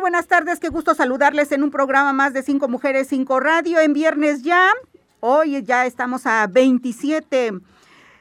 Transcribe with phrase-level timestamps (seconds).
[0.00, 3.92] Buenas tardes, qué gusto saludarles en un programa más de Cinco Mujeres, Cinco Radio en
[3.92, 4.72] viernes ya.
[5.20, 7.52] Hoy ya estamos a 27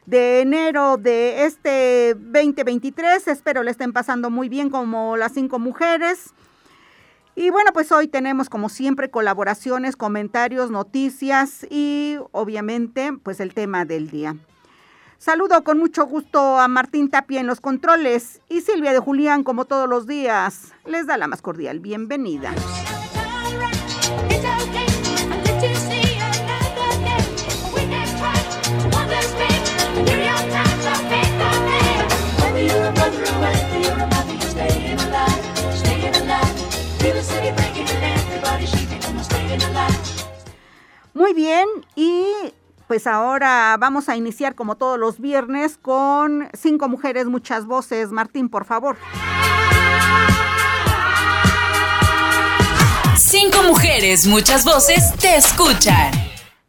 [0.06, 3.30] de enero de este 2023.
[3.30, 6.34] Espero le estén pasando muy bien como las cinco mujeres.
[7.34, 13.86] Y bueno, pues hoy tenemos como siempre colaboraciones, comentarios, noticias y obviamente pues el tema
[13.86, 14.36] del día.
[15.20, 19.66] Saludo con mucho gusto a Martín Tapia en los controles y Silvia de Julián, como
[19.66, 22.54] todos los días, les da la más cordial bienvenida.
[42.90, 48.12] Pues ahora vamos a iniciar como todos los viernes con cinco mujeres, muchas voces.
[48.12, 48.98] Martín, por favor.
[53.16, 56.12] Cinco mujeres, muchas voces, te escuchan.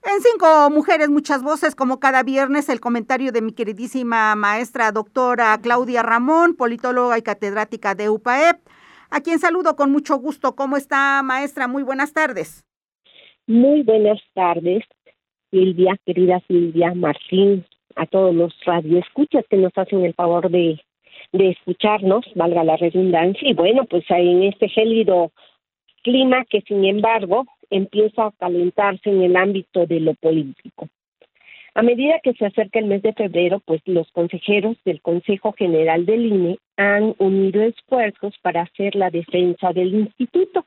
[0.02, 5.58] En Cinco Mujeres, muchas voces, como cada viernes, el comentario de mi queridísima maestra doctora
[5.62, 8.58] Claudia Ramón, politóloga y catedrática de UPAEP,
[9.08, 10.54] a quien saludo con mucho gusto.
[10.54, 11.66] ¿Cómo está, maestra?
[11.66, 12.66] Muy buenas tardes.
[13.46, 14.84] Muy buenas tardes.
[15.50, 17.64] Silvia, querida Silvia, Martín,
[17.96, 20.80] a todos los radioescuchas que nos hacen el favor de,
[21.32, 25.32] de escucharnos, valga la redundancia, y bueno, pues en este gélido
[26.02, 30.88] clima que sin embargo empieza a calentarse en el ámbito de lo político.
[31.74, 36.04] A medida que se acerca el mes de febrero, pues los consejeros del Consejo General
[36.04, 40.66] del INE han unido esfuerzos para hacer la defensa del instituto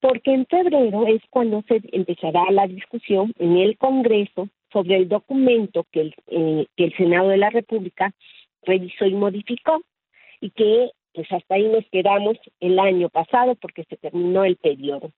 [0.00, 5.86] porque en febrero es cuando se empezará la discusión en el Congreso sobre el documento
[5.92, 8.12] que el, eh, que el Senado de la República
[8.62, 9.82] revisó y modificó
[10.40, 15.10] y que pues hasta ahí nos quedamos el año pasado porque se terminó el periodo.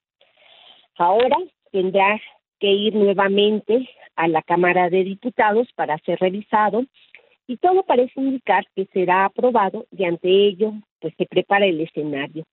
[0.97, 1.37] Ahora
[1.71, 2.21] tendrá
[2.59, 6.85] que ir nuevamente a la Cámara de Diputados para ser revisado
[7.47, 12.45] y todo parece indicar que será aprobado y ante ello pues se prepara el escenario.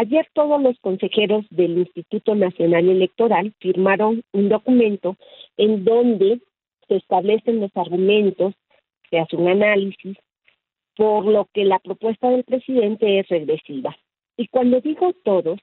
[0.00, 5.16] Ayer todos los consejeros del Instituto Nacional Electoral firmaron un documento
[5.56, 6.38] en donde
[6.86, 8.54] se establecen los argumentos,
[9.10, 10.16] se hace un análisis,
[10.96, 13.96] por lo que la propuesta del presidente es regresiva.
[14.36, 15.58] Y cuando digo todos,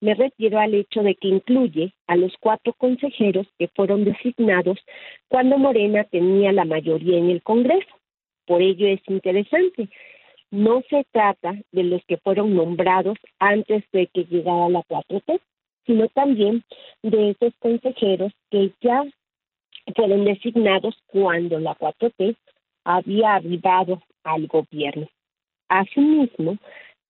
[0.00, 4.78] me refiero al hecho de que incluye a los cuatro consejeros que fueron designados
[5.26, 7.90] cuando Morena tenía la mayoría en el Congreso.
[8.46, 9.88] Por ello es interesante
[10.54, 15.40] no se trata de los que fueron nombrados antes de que llegara la 4T,
[15.84, 16.62] sino también
[17.02, 19.02] de esos consejeros que ya
[19.96, 22.36] fueron designados cuando la 4T
[22.84, 25.08] había arribado al gobierno.
[25.68, 26.56] Asimismo,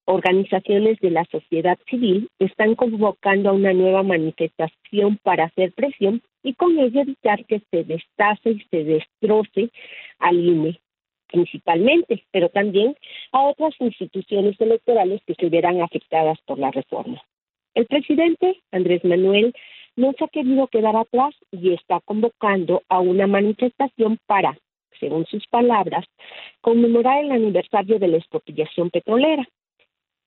[0.06, 6.54] organizaciones de la sociedad civil están convocando a una nueva manifestación para hacer presión y
[6.54, 9.70] con ello evitar que se destace y se destroce
[10.18, 10.80] al INE
[11.34, 12.94] principalmente, pero también
[13.32, 17.20] a otras instituciones electorales que se verán afectadas por la reforma.
[17.74, 19.52] El presidente Andrés Manuel
[19.96, 24.56] no se ha querido quedar atrás y está convocando a una manifestación para,
[25.00, 26.04] según sus palabras,
[26.60, 29.44] conmemorar el aniversario de la expropiación petrolera.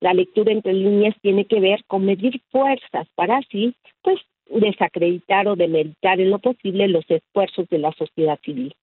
[0.02, 5.56] La lectura entre líneas tiene que ver con medir fuerzas para así, pues, desacreditar o
[5.56, 8.74] demeritar en lo posible los esfuerzos de la sociedad civil.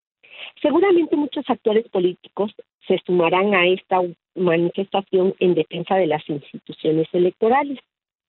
[0.60, 2.52] Seguramente muchos actores políticos
[2.86, 4.00] se sumarán a esta
[4.34, 7.78] manifestación en defensa de las instituciones electorales,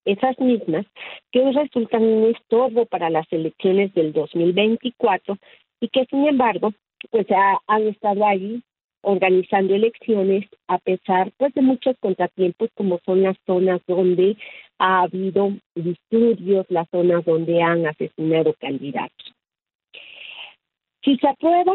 [0.06, 0.86] esas mismas
[1.32, 5.38] que hoy resultan un estorbo para las elecciones del 2024
[5.80, 6.74] y que sin embargo
[7.10, 7.28] pues
[7.68, 8.62] han estado ahí
[9.02, 14.38] organizando elecciones a pesar pues de muchos contratiempos como son las zonas donde
[14.78, 19.34] ha habido disturbios, las zonas donde han asesinado candidatos.
[21.04, 21.74] Si se aprueba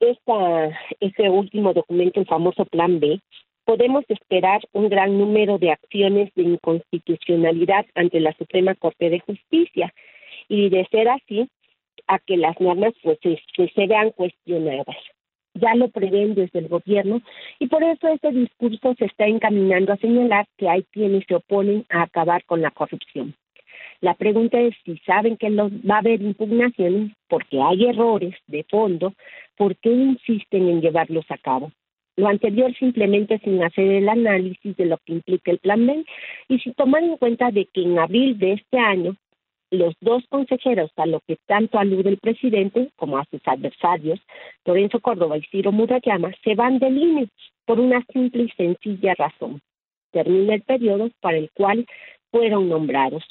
[0.00, 3.20] esta, este último documento, el famoso Plan B,
[3.64, 9.92] podemos esperar un gran número de acciones de inconstitucionalidad ante la Suprema Corte de Justicia
[10.48, 11.48] y de ser así,
[12.06, 13.38] a que las normas pues se,
[13.74, 14.96] se vean cuestionadas.
[15.54, 17.20] Ya lo prevén desde el gobierno
[17.58, 21.84] y por eso este discurso se está encaminando a señalar que hay quienes se oponen
[21.90, 23.34] a acabar con la corrupción.
[24.00, 29.14] La pregunta es si saben que va a haber impugnaciones porque hay errores de fondo,
[29.56, 31.72] ¿por qué insisten en llevarlos a cabo?
[32.16, 36.04] Lo anterior simplemente sin hacer el análisis de lo que implica el plan B
[36.48, 39.16] y sin tomar en cuenta de que en abril de este año
[39.70, 44.20] los dos consejeros a lo que tanto alude el presidente como a sus adversarios,
[44.64, 47.28] Lorenzo Córdoba y Ciro Murayama, se van del INE
[47.66, 49.60] por una simple y sencilla razón.
[50.10, 51.86] Termina el periodo para el cual
[52.30, 53.24] fueron nombrados.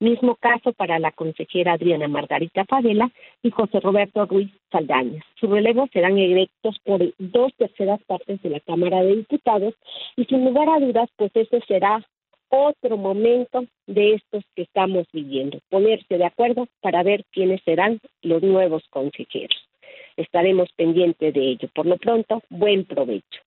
[0.00, 3.10] Mismo caso para la consejera Adriana Margarita Fadela
[3.42, 5.22] y José Roberto Ruiz Saldaña.
[5.38, 9.74] Su relevo serán electos por dos terceras partes de la Cámara de Diputados
[10.16, 12.02] y sin lugar a dudas, pues ese será
[12.48, 18.42] otro momento de estos que estamos viviendo, ponerse de acuerdo para ver quiénes serán los
[18.42, 19.68] nuevos consejeros.
[20.16, 21.68] Estaremos pendientes de ello.
[21.74, 23.42] Por lo pronto, buen provecho.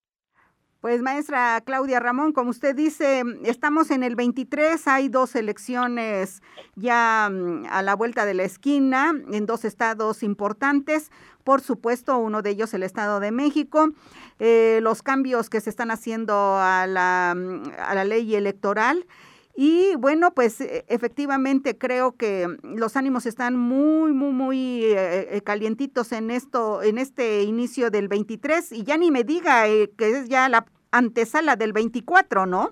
[0.84, 6.42] Pues maestra Claudia Ramón, como usted dice, estamos en el 23, hay dos elecciones
[6.76, 11.10] ya mm, a la vuelta de la esquina en dos estados importantes,
[11.46, 13.92] por supuesto, uno de ellos el Estado de México,
[14.40, 19.06] eh, los cambios que se están haciendo a la, mm, a la ley electoral.
[19.56, 26.12] Y bueno, pues e, efectivamente creo que los ánimos están muy, muy, muy eh, calientitos
[26.12, 30.30] en esto, en este inicio del 23 y ya ni me diga eh, que es
[30.30, 32.72] ya la antesala del 24, ¿no?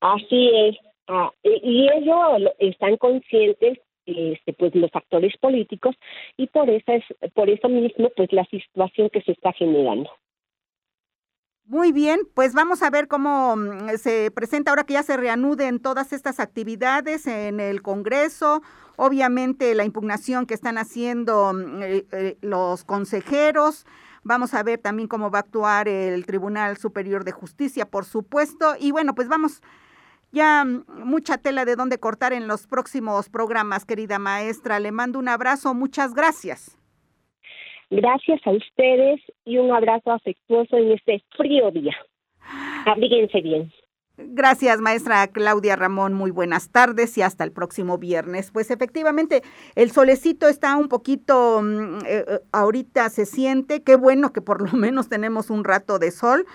[0.00, 0.76] Así es.
[1.06, 5.94] Ah, y ellos están conscientes este, pues los actores políticos
[6.36, 10.10] y por eso es por eso mismo pues la situación que se está generando.
[11.70, 15.78] Muy bien, pues vamos a ver cómo mm, se presenta ahora que ya se reanuden
[15.78, 18.60] todas estas actividades en el Congreso,
[18.96, 23.86] obviamente la impugnación que están haciendo mm, eh, eh, los consejeros,
[24.22, 28.74] Vamos a ver también cómo va a actuar el Tribunal Superior de Justicia, por supuesto.
[28.78, 29.62] Y bueno, pues vamos
[30.30, 34.78] ya mucha tela de dónde cortar en los próximos programas, querida maestra.
[34.78, 36.76] Le mando un abrazo, muchas gracias.
[37.90, 41.96] Gracias a ustedes y un abrazo afectuoso en este frío día.
[42.86, 43.72] Abríguense bien.
[44.16, 46.14] Gracias, maestra Claudia Ramón.
[46.14, 48.50] Muy buenas tardes y hasta el próximo viernes.
[48.52, 49.42] Pues efectivamente,
[49.74, 54.60] el solecito está un poquito, mm, eh, eh, ahorita se siente, qué bueno que por
[54.60, 56.46] lo menos tenemos un rato de sol,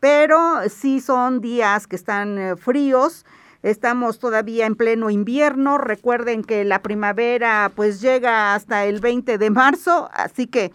[0.00, 3.24] pero sí son días que están eh, fríos.
[3.64, 5.78] Estamos todavía en pleno invierno.
[5.78, 10.70] Recuerden que la primavera pues llega hasta el 20 de marzo, así que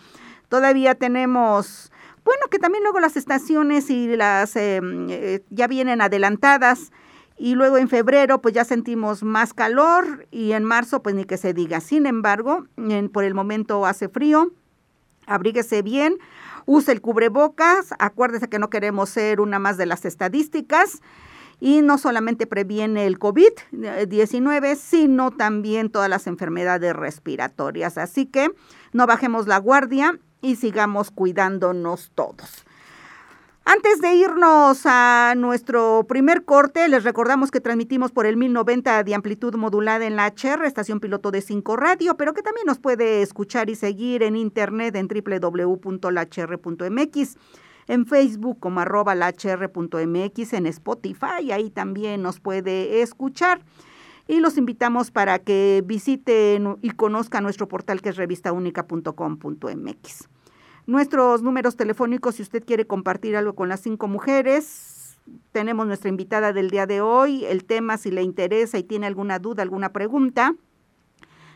[0.50, 1.92] todavía tenemos
[2.26, 6.92] bueno, que también luego las estaciones y las em, eh, ya vienen adelantadas.
[7.38, 11.38] Y luego en febrero pues ya sentimos más calor y en marzo pues ni que
[11.38, 11.82] se diga.
[11.82, 12.66] Sin embargo,
[13.14, 14.52] por el momento hace frío,
[15.28, 16.18] abríguese bien,
[16.66, 21.02] use el cubrebocas, acuérdese que no queremos ser una más de las estadísticas
[21.60, 27.98] y no solamente previene el COVID-19, sino también todas las enfermedades respiratorias.
[27.98, 28.52] Así que
[28.94, 32.66] no bajemos la guardia y sigamos cuidándonos todos.
[33.72, 39.14] Antes de irnos a nuestro primer corte, les recordamos que transmitimos por el 1090 de
[39.14, 43.22] amplitud modulada en la HR, estación piloto de 5 radio, pero que también nos puede
[43.22, 45.78] escuchar y seguir en internet en www.lhr.mx,
[47.90, 53.62] en Facebook como arroba lhr.mx, en Spotify, ahí también nos puede escuchar
[54.28, 60.30] y los invitamos para que visiten y conozcan nuestro portal que es revistaúnica.com.mx.
[60.86, 65.18] Nuestros números telefónicos, si usted quiere compartir algo con las cinco mujeres,
[65.52, 69.40] tenemos nuestra invitada del día de hoy, el tema si le interesa y tiene alguna
[69.40, 70.54] duda, alguna pregunta.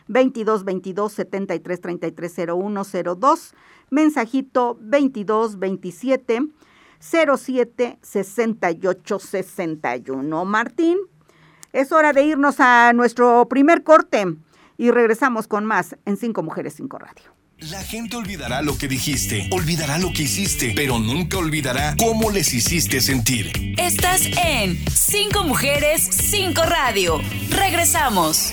[0.08, 2.82] 22 22 73 33 01
[3.16, 3.54] 02,
[3.90, 6.40] mensajito 22 27
[7.00, 10.44] 07 68 61.
[10.44, 10.98] Martín,
[11.72, 14.36] es hora de irnos a nuestro primer corte
[14.78, 17.34] y regresamos con más en Cinco Mujeres, Cinco Radio.
[17.58, 22.52] La gente olvidará lo que dijiste, olvidará lo que hiciste, pero nunca olvidará cómo les
[22.52, 23.74] hiciste sentir.
[23.78, 27.20] Estás en Cinco Mujeres, Cinco Radio.
[27.50, 28.52] Regresamos.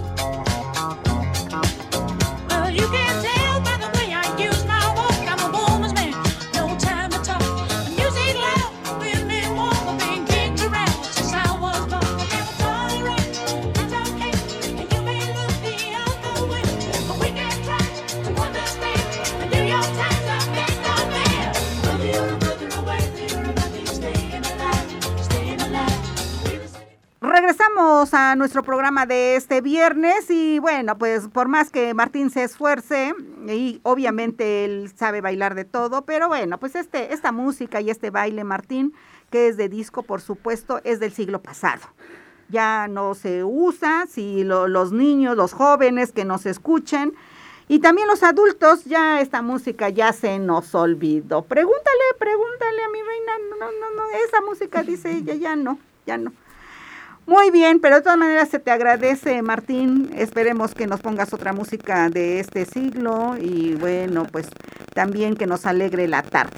[27.31, 32.43] Bienvenidos a nuestro programa de este viernes y bueno, pues por más que Martín se
[32.43, 33.13] esfuerce
[33.47, 38.09] y obviamente él sabe bailar de todo, pero bueno, pues este esta música y este
[38.09, 38.93] baile Martín
[39.29, 41.81] que es de disco, por supuesto, es del siglo pasado.
[42.49, 47.13] Ya no se usa, si los niños, los jóvenes que nos escuchen,
[47.69, 51.43] y también los adultos, ya esta música ya se nos olvidó.
[51.43, 56.17] Pregúntale, pregúntale a mi reina, no, no, no, esa música dice ella, ya no, ya
[56.17, 56.33] no.
[57.27, 60.11] Muy bien, pero de todas maneras se te agradece, Martín.
[60.15, 64.47] Esperemos que nos pongas otra música de este siglo y bueno, pues
[64.93, 66.57] también que nos alegre la tarde.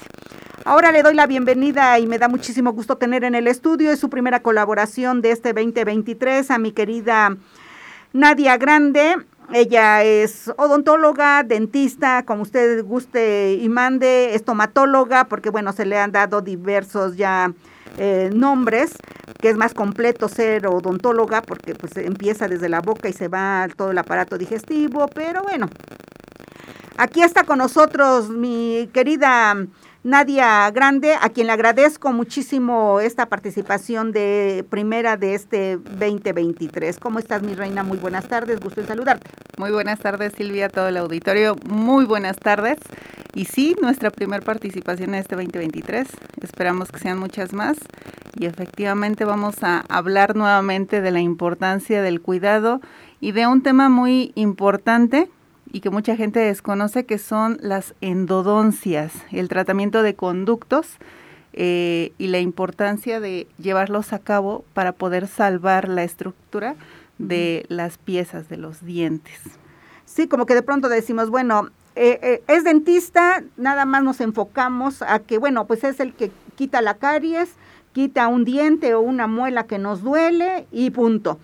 [0.65, 3.99] Ahora le doy la bienvenida y me da muchísimo gusto tener en el estudio, es
[3.99, 7.35] su primera colaboración de este 2023 a mi querida
[8.13, 9.17] Nadia Grande.
[9.51, 16.13] Ella es odontóloga, dentista, como usted guste y mande, estomatóloga, porque bueno, se le han
[16.13, 17.51] dado diversos ya
[17.97, 18.95] eh, nombres,
[19.39, 23.67] que es más completo ser odontóloga porque pues empieza desde la boca y se va
[23.75, 25.69] todo el aparato digestivo, pero bueno,
[26.97, 29.55] aquí está con nosotros mi querida
[30.03, 36.99] Nadia Grande, a quien le agradezco muchísimo esta participación de primera de este 2023.
[36.99, 37.83] ¿Cómo estás, mi reina?
[37.83, 39.29] Muy buenas tardes, gusto en saludarte.
[39.57, 41.55] Muy buenas tardes, Silvia, todo el auditorio.
[41.69, 42.79] Muy buenas tardes.
[43.33, 46.09] Y sí, nuestra primera participación en este 2023.
[46.41, 47.77] Esperamos que sean muchas más.
[48.35, 52.81] Y efectivamente vamos a hablar nuevamente de la importancia del cuidado
[53.21, 55.29] y de un tema muy importante
[55.73, 60.87] y que mucha gente desconoce, que son las endodoncias, el tratamiento de conductos
[61.51, 66.75] eh, y la importancia de llevarlos a cabo para poder salvar la estructura
[67.17, 69.39] de las piezas de los dientes.
[70.05, 75.01] Sí, como que de pronto decimos, bueno, eh, eh, es dentista, nada más nos enfocamos
[75.01, 77.49] a que, bueno, pues es el que quita la caries,
[77.93, 81.39] quita un diente o una muela que nos duele y punto.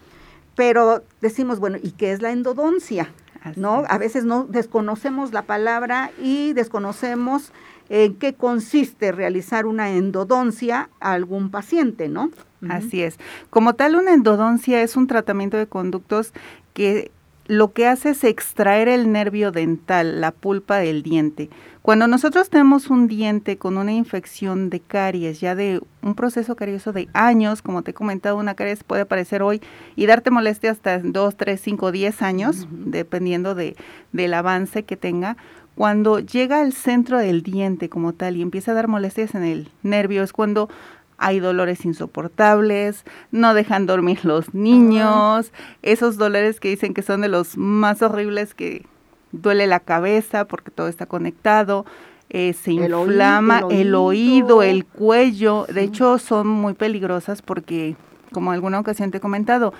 [0.56, 3.10] Pero decimos, bueno, ¿y qué es la endodoncia?
[3.56, 3.84] ¿No?
[3.88, 7.52] A veces no desconocemos la palabra y desconocemos
[7.90, 12.32] en qué consiste realizar una endodoncia a algún paciente, ¿no?
[12.70, 13.18] Así es.
[13.50, 16.34] Como tal, una endodoncia es un tratamiento de conductos
[16.74, 17.12] que
[17.48, 21.50] lo que hace es extraer el nervio dental, la pulpa del diente.
[21.82, 26.92] Cuando nosotros tenemos un diente con una infección de caries, ya de un proceso carioso
[26.92, 29.62] de años, como te he comentado, una caries puede aparecer hoy
[29.96, 33.78] y darte molestia hasta 2, 3, 5, 10 años, dependiendo de,
[34.12, 35.38] del avance que tenga.
[35.76, 39.72] Cuando llega al centro del diente como tal y empieza a dar molestias en el
[39.82, 40.70] nervio, es cuando
[41.18, 47.30] hay dolores insoportables, no dejan dormir los niños, esos dolores que dicen que son de
[47.30, 48.86] los más horribles que
[49.32, 51.86] duele la cabeza porque todo está conectado,
[52.30, 57.96] eh, se inflama el oído, el, cuello, de hecho son muy peligrosas porque,
[58.32, 59.74] como alguna ocasión te he comentado,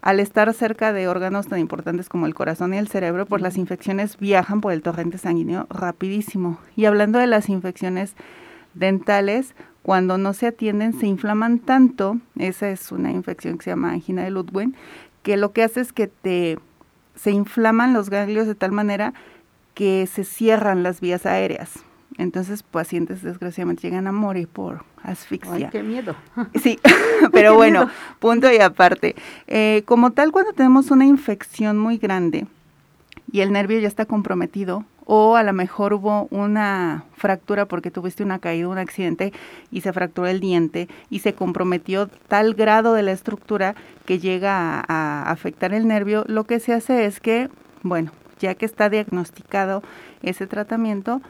[0.00, 3.58] al estar cerca de órganos tan importantes como el corazón y el cerebro, pues las
[3.58, 6.58] infecciones viajan por el torrente sanguíneo rapidísimo.
[6.74, 8.14] Y hablando de las infecciones
[8.72, 13.92] dentales, cuando no se atienden se inflaman tanto, esa es una infección que se llama
[13.92, 14.74] angina de Ludwig,
[15.22, 16.58] que lo que hace es que te
[17.20, 19.12] se inflaman los ganglios de tal manera
[19.74, 21.84] que se cierran las vías aéreas.
[22.16, 25.54] Entonces, pacientes desgraciadamente llegan a morir por asfixia.
[25.54, 26.14] Ay, qué miedo.
[26.62, 26.78] Sí,
[27.32, 29.16] pero bueno, punto y aparte.
[29.46, 32.46] Eh, como tal, cuando tenemos una infección muy grande
[33.30, 38.22] y el nervio ya está comprometido, o a lo mejor hubo una fractura porque tuviste
[38.22, 39.32] una caída, un accidente
[39.70, 43.74] y se fracturó el diente y se comprometió tal grado de la estructura
[44.06, 47.48] que llega a, afectar el nervio, lo que se hace es que,
[47.82, 49.82] bueno, ya que está diagnosticado
[50.22, 51.20] ese tratamiento,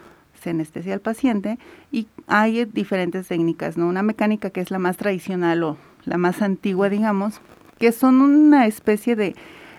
[0.41, 1.59] se anestesia al paciente
[1.93, 3.87] y hay diferentes técnicas, ¿no?
[3.87, 7.41] Una mecánica que es la más tradicional o la más antigua, digamos,
[7.79, 9.35] que son una especie de,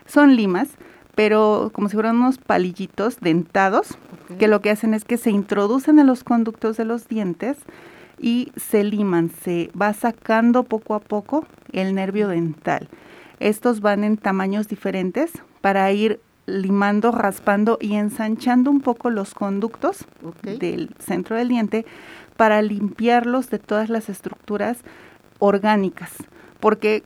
[0.05, 0.69] son limas,
[1.15, 3.97] pero como si fueran unos palillitos dentados,
[4.39, 7.57] que lo que hacen es que se introducen en los conductos de los dientes
[8.19, 12.87] y se liman, se va sacando poco a poco el nervio dental.
[13.39, 20.05] Estos van en tamaños diferentes para ir limando, raspando y ensanchando un poco los conductos
[20.43, 21.85] del centro del diente
[22.37, 24.79] para limpiarlos de todas las estructuras
[25.39, 26.11] orgánicas,
[26.59, 27.03] porque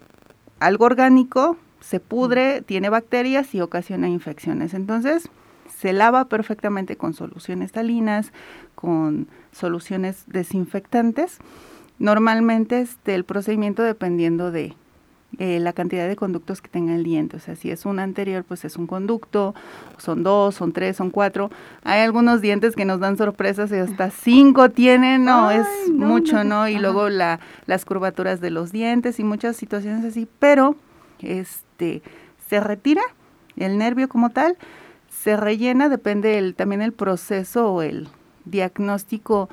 [0.59, 4.73] algo orgánico se pudre, tiene bacterias y ocasiona infecciones.
[4.73, 5.29] Entonces,
[5.77, 8.31] se lava perfectamente con soluciones salinas,
[8.73, 11.37] con soluciones desinfectantes.
[11.99, 14.73] Normalmente este, el procedimiento dependiendo de
[15.37, 17.37] eh, la cantidad de conductos que tenga el diente.
[17.37, 19.53] O sea, si es un anterior, pues es un conducto,
[19.99, 21.51] son dos, son tres, son cuatro.
[21.83, 26.67] Hay algunos dientes que nos dan sorpresas y hasta cinco tienen, no, es mucho, ¿no?
[26.67, 30.75] Y luego la, las curvaturas de los dientes y muchas situaciones así, pero
[31.19, 32.01] este,
[32.47, 33.01] se retira
[33.55, 34.57] el nervio como tal,
[35.09, 38.07] se rellena, depende el, también el proceso o el
[38.45, 39.49] diagnóstico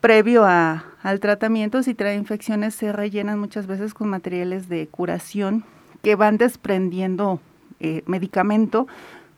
[0.00, 5.64] previo a, al tratamiento, si trae infecciones, se rellenan muchas veces con materiales de curación
[6.02, 7.40] que van desprendiendo
[7.80, 8.86] eh, medicamento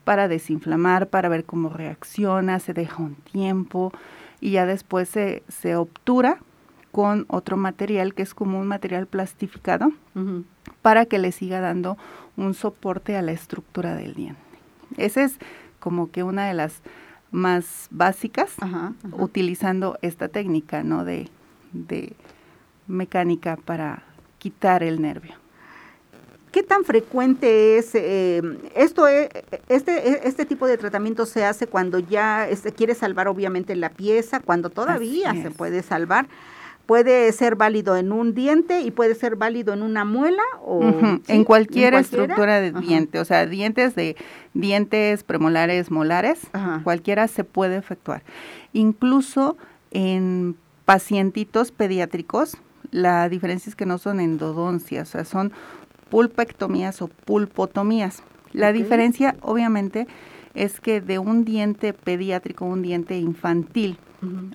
[0.04, 3.92] para desinflamar, para ver cómo reacciona, se deja un tiempo
[4.40, 6.38] y ya después se, se obtura
[6.92, 9.92] con otro material que es como un material plastificado
[10.86, 11.98] para que le siga dando
[12.36, 14.40] un soporte a la estructura del diente.
[14.96, 15.34] Esa es
[15.80, 16.74] como que una de las
[17.32, 18.54] más básicas
[19.10, 21.04] utilizando esta técnica, ¿no?
[21.04, 21.28] De,
[21.72, 22.12] de
[22.86, 24.04] mecánica para
[24.38, 25.34] quitar el nervio.
[26.52, 28.40] ¿Qué tan frecuente es eh,
[28.76, 29.08] esto?
[29.08, 29.28] Es,
[29.68, 34.38] este, este tipo de tratamiento se hace cuando ya se quiere salvar obviamente la pieza,
[34.38, 36.28] cuando todavía se puede salvar.
[36.86, 40.80] Puede ser válido en un diente y puede ser válido en una muela o
[41.26, 44.16] en cualquier estructura de diente, o sea, dientes de
[44.54, 46.40] dientes premolares, molares,
[46.84, 48.22] cualquiera se puede efectuar.
[48.72, 49.56] Incluso
[49.90, 52.56] en pacientitos pediátricos,
[52.92, 55.52] la diferencia es que no son endodoncias, o sea, son
[56.08, 58.22] pulpectomías o pulpotomías.
[58.52, 60.06] La diferencia, obviamente,
[60.54, 63.98] es que de un diente pediátrico, un diente infantil,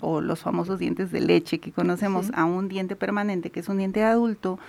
[0.01, 3.77] o los famosos dientes de leche que conocemos, a un diente permanente, que es un
[3.77, 4.59] diente adulto,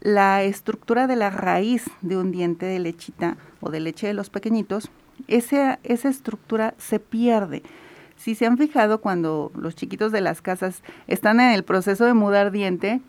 [0.00, 4.30] la estructura de la raíz de un diente de lechita o de leche de los
[4.30, 4.90] pequeñitos,
[5.26, 7.62] esa, esa estructura se pierde.
[8.16, 12.14] Si se han fijado cuando los chiquitos de las casas están en el proceso de
[12.14, 13.00] mudar diente,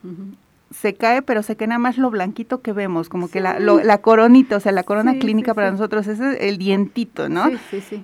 [0.71, 3.97] se cae, pero se queda nada más lo blanquito que vemos, como que la, la,
[4.01, 7.45] coronita, o sea, la corona clínica para nosotros, ese es el dientito, ¿no?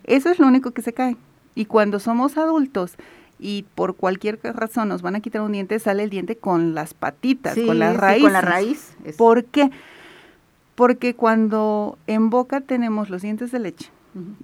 [0.03, 1.15] Eso es lo único que se cae.
[1.55, 2.95] Y cuando somos adultos
[3.39, 6.93] y por cualquier razón nos van a quitar un diente, sale el diente con las
[6.93, 8.21] patitas, con la raíz.
[8.21, 8.95] con la raíz.
[9.17, 9.71] ¿Por qué?
[10.75, 13.89] Porque cuando en boca tenemos los dientes de leche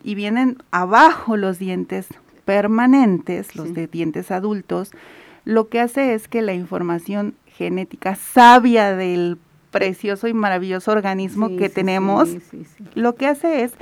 [0.04, 2.08] y vienen abajo los dientes
[2.46, 4.92] permanentes, los de dientes adultos,
[5.46, 9.38] lo que hace es que la información genética sabia del
[9.72, 12.30] precioso y maravilloso organismo que tenemos,
[12.94, 13.74] lo que hace es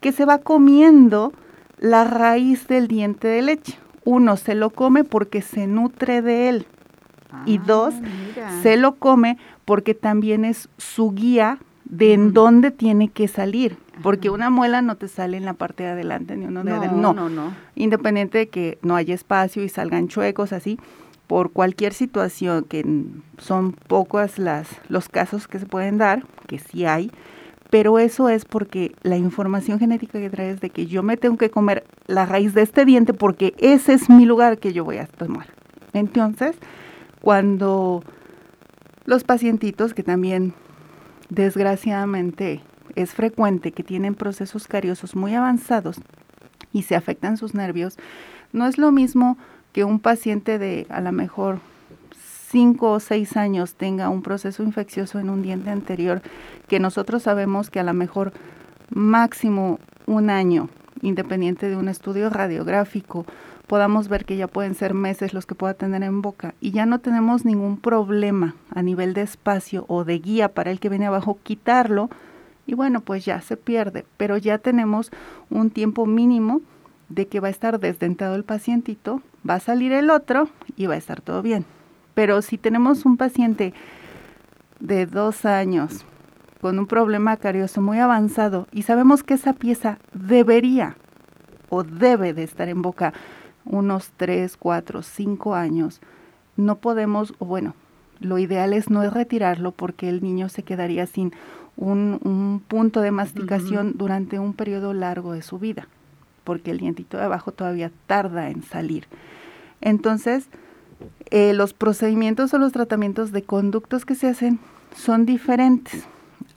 [0.00, 1.32] que se va comiendo
[1.80, 3.78] la raíz del diente de leche.
[4.04, 6.66] Uno, se lo come porque se nutre de él.
[7.44, 7.94] y ah, dos,
[8.62, 13.76] se lo come porque también es su guía de en dónde tiene que salir.
[14.02, 17.00] Porque una muela no te sale en la parte de adelante ni uno de adelante.
[17.00, 17.52] No, no, no.
[17.74, 20.78] Independiente de que no haya espacio y salgan chuecos así,
[21.26, 22.84] por cualquier situación, que
[23.38, 27.10] son pocos las, los casos que se pueden dar, que sí hay,
[27.70, 31.36] pero eso es porque la información genética que trae es de que yo me tengo
[31.36, 34.98] que comer la raíz de este diente porque ese es mi lugar que yo voy
[34.98, 35.46] a tomar.
[35.92, 36.56] Entonces,
[37.20, 38.02] cuando
[39.04, 40.54] los pacientitos que también
[41.28, 42.62] desgraciadamente
[42.94, 46.00] es frecuente que tienen procesos cariosos muy avanzados
[46.72, 47.96] y se afectan sus nervios,
[48.52, 49.36] no es lo mismo
[49.72, 51.60] que un paciente de a lo mejor
[52.50, 56.22] cinco o seis años tenga un proceso infeccioso en un diente anterior,
[56.66, 58.32] que nosotros sabemos que a lo mejor
[58.90, 60.70] máximo un año,
[61.02, 63.26] independiente de un estudio radiográfico,
[63.66, 66.86] podamos ver que ya pueden ser meses los que pueda tener en boca y ya
[66.86, 71.06] no tenemos ningún problema a nivel de espacio o de guía para el que viene
[71.06, 72.08] abajo quitarlo
[72.66, 75.10] y bueno, pues ya se pierde, pero ya tenemos
[75.50, 76.62] un tiempo mínimo
[77.10, 80.94] de que va a estar desdentado el pacientito, va a salir el otro y va
[80.94, 81.64] a estar todo bien.
[82.18, 83.72] Pero si tenemos un paciente
[84.80, 86.04] de dos años
[86.60, 90.96] con un problema carioso muy avanzado y sabemos que esa pieza debería
[91.68, 93.12] o debe de estar en boca
[93.64, 96.00] unos tres, cuatro, cinco años,
[96.56, 97.76] no podemos, o bueno,
[98.18, 101.32] lo ideal es no retirarlo porque el niño se quedaría sin
[101.76, 105.86] un, punto de masticación durante un periodo largo de su vida,
[106.42, 109.06] porque el dientito de abajo todavía tarda en salir.
[109.80, 110.48] Entonces,
[111.30, 114.58] eh, los procedimientos o los tratamientos de conductos que se hacen
[114.96, 116.06] son diferentes.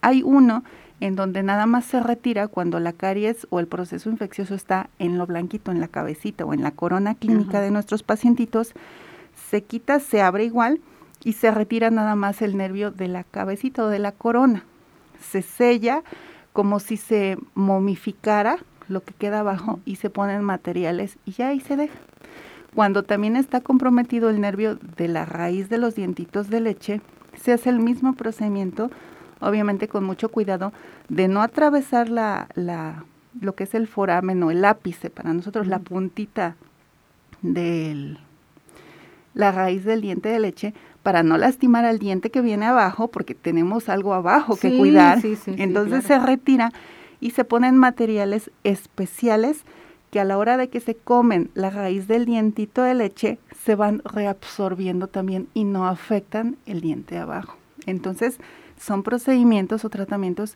[0.01, 0.63] Hay uno
[1.01, 5.17] en donde nada más se retira cuando la caries o el proceso infeccioso está en
[5.17, 8.73] lo blanquito, en la cabecita o en la corona clínica de nuestros pacientitos,
[9.49, 10.80] se quita, se abre igual
[11.23, 14.63] y se retira nada más el nervio de la cabecita o de la corona.
[15.19, 16.04] Se sella
[16.54, 21.60] como si se momificara lo que queda abajo y se ponen materiales y ya ahí
[21.60, 21.97] se deja.
[22.75, 27.01] Cuando también está comprometido el nervio de la raíz de los dientitos de leche,
[27.36, 28.89] se hace el mismo procedimiento,
[29.39, 30.71] obviamente con mucho cuidado,
[31.10, 33.03] de no atravesar la, la
[33.39, 36.55] lo que es el foramen o el ápice, para nosotros la puntita
[37.41, 38.19] del,
[39.34, 43.34] la raíz del diente de leche para no lastimar al diente que viene abajo, porque
[43.34, 45.19] tenemos algo abajo que cuidar.
[45.47, 46.71] Entonces se retira
[47.19, 49.63] y se ponen materiales especiales
[50.12, 53.76] que a la hora de que se comen la raíz del dientito de leche, se
[53.76, 57.58] van reabsorbiendo también y no afectan el diente abajo.
[57.86, 58.38] Entonces,
[58.78, 60.56] son procedimientos o tratamientos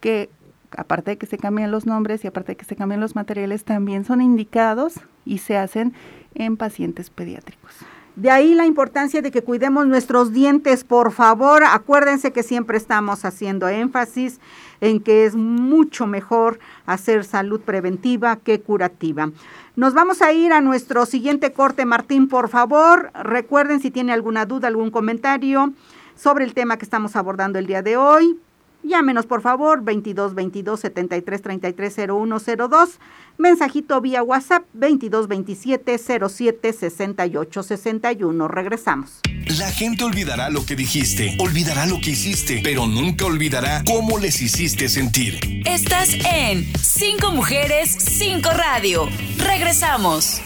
[0.00, 0.30] que,
[0.70, 3.64] aparte de que se cambian los nombres y aparte de que se cambian los materiales,
[3.64, 5.94] también son indicados y se hacen
[6.34, 7.74] en pacientes pediátricos.
[8.14, 11.64] De ahí la importancia de que cuidemos nuestros dientes, por favor.
[11.64, 14.38] Acuérdense que siempre estamos haciendo énfasis
[14.82, 19.30] en que es mucho mejor hacer salud preventiva que curativa.
[19.76, 23.10] Nos vamos a ir a nuestro siguiente corte, Martín, por favor.
[23.14, 25.72] Recuerden si tiene alguna duda, algún comentario
[26.14, 28.38] sobre el tema que estamos abordando el día de hoy.
[28.82, 32.98] Llámenos por favor 22 22 73 33 0102.
[33.38, 38.48] Mensajito vía WhatsApp 22 27 07 68 61.
[38.48, 39.20] Regresamos.
[39.58, 44.40] La gente olvidará lo que dijiste, olvidará lo que hiciste, pero nunca olvidará cómo les
[44.40, 45.38] hiciste sentir.
[45.66, 49.08] Estás en Cinco Mujeres, Cinco Radio.
[49.38, 50.40] Regresamos.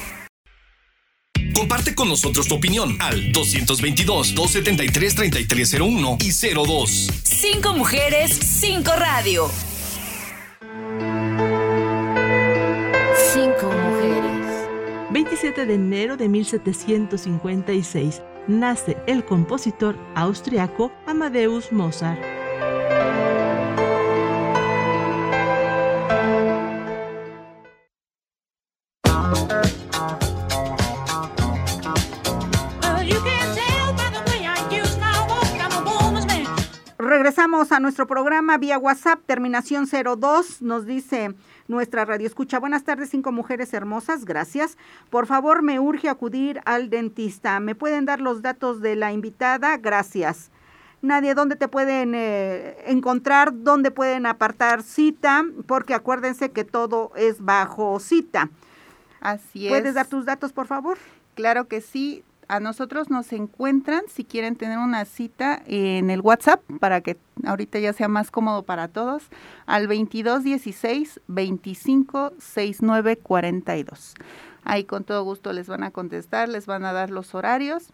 [1.54, 7.10] Comparte con nosotros tu opinión al 222-273-3301 y 02.
[7.22, 9.48] Cinco mujeres, cinco radio.
[13.32, 14.66] Cinco mujeres.
[15.10, 22.45] 27 de enero de 1756 nace el compositor austriaco Amadeus Mozart.
[37.26, 41.34] Regresamos a nuestro programa vía WhatsApp, terminación 02, nos dice
[41.66, 42.60] nuestra radio escucha.
[42.60, 44.78] Buenas tardes, cinco mujeres hermosas, gracias.
[45.10, 47.58] Por favor, me urge acudir al dentista.
[47.58, 49.76] ¿Me pueden dar los datos de la invitada?
[49.76, 50.52] Gracias.
[51.02, 53.50] Nadie, ¿dónde te pueden eh, encontrar?
[53.52, 55.44] ¿Dónde pueden apartar cita?
[55.66, 58.50] Porque acuérdense que todo es bajo cita.
[59.20, 59.72] Así es.
[59.72, 60.96] ¿Puedes dar tus datos, por favor?
[61.34, 66.62] Claro que sí a nosotros nos encuentran si quieren tener una cita en el WhatsApp
[66.80, 69.24] para que ahorita ya sea más cómodo para todos
[69.66, 74.14] al 2216 25 69 42.
[74.64, 77.88] Ahí con todo gusto les van a contestar, les van a dar los horarios.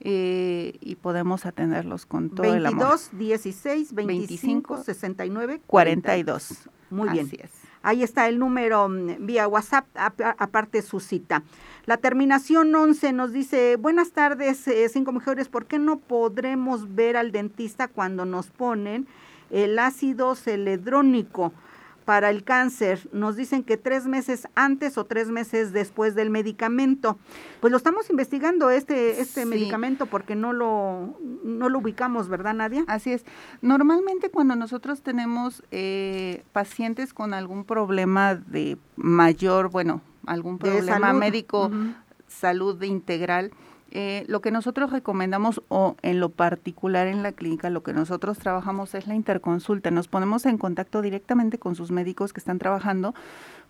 [0.00, 2.88] Eh, y podemos atenderlos con todo el amor.
[2.88, 6.68] 22 16 25, 69 42.
[6.90, 7.26] Muy bien.
[7.26, 7.63] Así es.
[7.84, 11.42] Ahí está el número mm, vía WhatsApp, aparte su cita.
[11.84, 17.18] La terminación 11 nos dice, buenas tardes, eh, cinco mujeres, ¿por qué no podremos ver
[17.18, 19.06] al dentista cuando nos ponen
[19.50, 21.52] el ácido celedrónico?
[22.04, 23.08] Para el cáncer.
[23.12, 27.18] Nos dicen que tres meses antes o tres meses después del medicamento.
[27.60, 32.84] Pues lo estamos investigando este, este medicamento porque no lo, no lo ubicamos, ¿verdad, Nadia?
[32.86, 33.24] Así es.
[33.62, 41.70] Normalmente cuando nosotros tenemos eh, pacientes con algún problema de mayor, bueno, algún problema médico,
[42.28, 43.52] salud integral,
[43.96, 48.38] eh, lo que nosotros recomendamos o en lo particular en la clínica, lo que nosotros
[48.38, 49.92] trabajamos es la interconsulta.
[49.92, 53.14] Nos ponemos en contacto directamente con sus médicos que están trabajando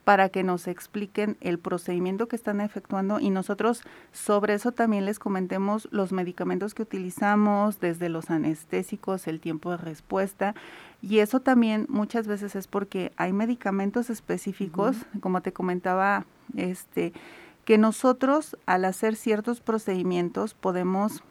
[0.05, 3.83] para que nos expliquen el procedimiento que están efectuando y nosotros
[4.13, 9.79] sobre eso también les comentemos los medicamentos que utilizamos, desde los anestésicos, el tiempo de
[9.79, 10.55] respuesta.
[11.03, 16.25] Y eso también muchas veces es porque hay medicamentos específicos, como te comentaba,
[16.57, 17.13] este,
[17.64, 21.22] que nosotros al hacer ciertos procedimientos podemos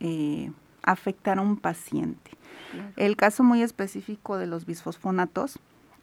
[0.00, 0.50] eh,
[0.82, 2.32] afectar a un paciente.
[2.96, 5.58] El caso muy específico de los bisfosfonatos,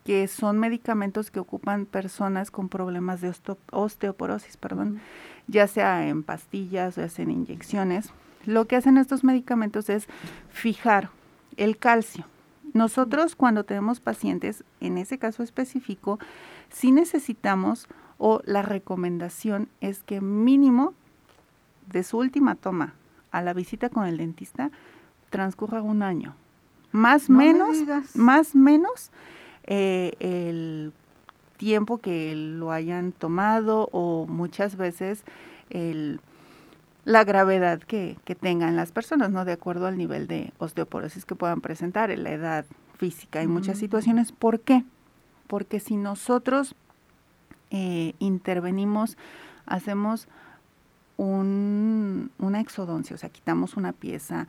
[0.05, 3.33] que son medicamentos que ocupan personas con problemas de
[3.71, 4.99] osteoporosis, perdón,
[5.47, 8.11] ya sea en pastillas, ya sea en inyecciones.
[8.45, 10.07] Lo que hacen estos medicamentos es
[10.49, 11.09] fijar
[11.55, 12.25] el calcio.
[12.73, 16.19] Nosotros cuando tenemos pacientes, en ese caso específico,
[16.69, 17.87] sí necesitamos
[18.17, 20.93] o la recomendación es que mínimo
[21.91, 22.93] de su última toma
[23.31, 24.71] a la visita con el dentista
[25.29, 26.35] transcurra un año.
[26.91, 27.77] Más o menos,
[28.13, 29.11] más menos
[29.63, 30.93] eh, el
[31.57, 35.23] tiempo que lo hayan tomado o muchas veces
[35.71, 36.19] el,
[37.05, 39.43] la gravedad que, que, tengan las personas, ¿no?
[39.43, 42.65] De acuerdo al nivel de osteoporosis que puedan presentar, en la edad
[42.97, 44.31] física, hay muchas situaciones.
[44.31, 44.83] ¿Por qué?
[45.47, 46.75] Porque si nosotros
[47.73, 49.17] eh, intervenimos,
[49.65, 50.29] hacemos
[51.17, 54.47] un, una exodoncia, o sea, quitamos una pieza,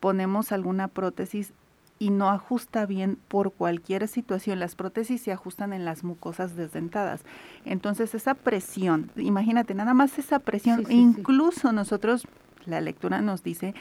[0.00, 1.52] ponemos alguna prótesis
[1.98, 4.58] y no ajusta bien por cualquier situación.
[4.58, 7.24] Las prótesis se ajustan en las mucosas desdentadas.
[7.66, 12.26] Entonces esa presión, imagínate, nada más esa presión, incluso nosotros
[12.66, 13.74] la lectura nos dice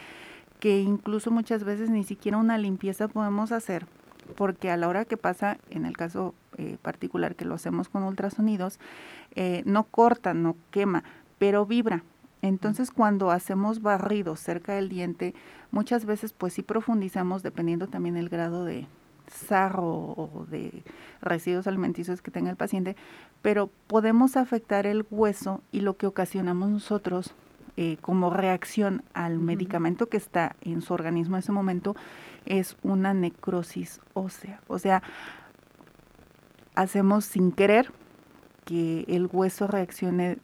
[0.60, 3.86] que incluso muchas veces ni siquiera una limpieza podemos hacer,
[4.36, 8.04] porque a la hora que pasa, en el caso eh, particular que lo hacemos con
[8.04, 8.80] ultrasonidos,
[9.36, 11.04] eh, no corta, no quema,
[11.38, 12.04] pero vibra.
[12.42, 15.34] Entonces cuando hacemos barridos cerca del diente,
[15.72, 18.88] muchas veces pues sí profundizamos dependiendo también el grado de
[19.28, 20.84] sarro o de
[21.22, 22.96] residuos alimenticios que tenga el paciente,
[23.42, 27.34] pero podemos afectar el hueso y lo que ocasionamos nosotros
[27.78, 31.96] eh, como reacción al medicamento que está en su organismo en ese momento
[32.46, 34.62] es una necrosis ósea.
[34.68, 35.04] O sea,
[36.76, 37.92] hacemos sin querer
[38.66, 40.38] que el hueso reaccione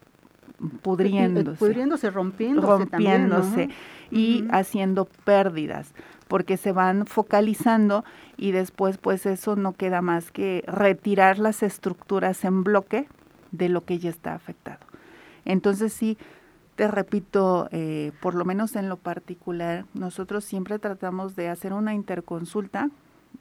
[0.81, 1.57] pudriéndose.
[1.57, 2.67] Pudriéndose, rompiéndose.
[2.67, 3.69] Rompiéndose
[4.11, 5.93] y haciendo pérdidas,
[6.27, 8.05] porque se van focalizando
[8.37, 13.07] y después pues eso no queda más que retirar las estructuras en bloque
[13.51, 14.79] de lo que ya está afectado.
[15.43, 16.17] Entonces sí,
[16.75, 21.93] te repito, eh, por lo menos en lo particular, nosotros siempre tratamos de hacer una
[21.93, 22.89] interconsulta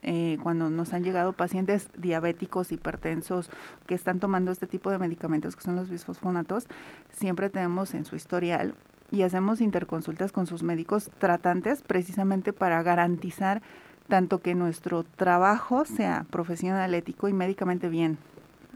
[0.02, 3.50] eh, cuando nos han llegado pacientes diabéticos, hipertensos,
[3.86, 6.66] que están tomando este tipo de medicamentos que son los bisfosfonatos,
[7.10, 8.74] siempre tenemos en su historial
[9.10, 13.62] y hacemos interconsultas con sus médicos tratantes precisamente para garantizar
[14.08, 18.18] tanto que nuestro trabajo sea profesional, ético y médicamente bien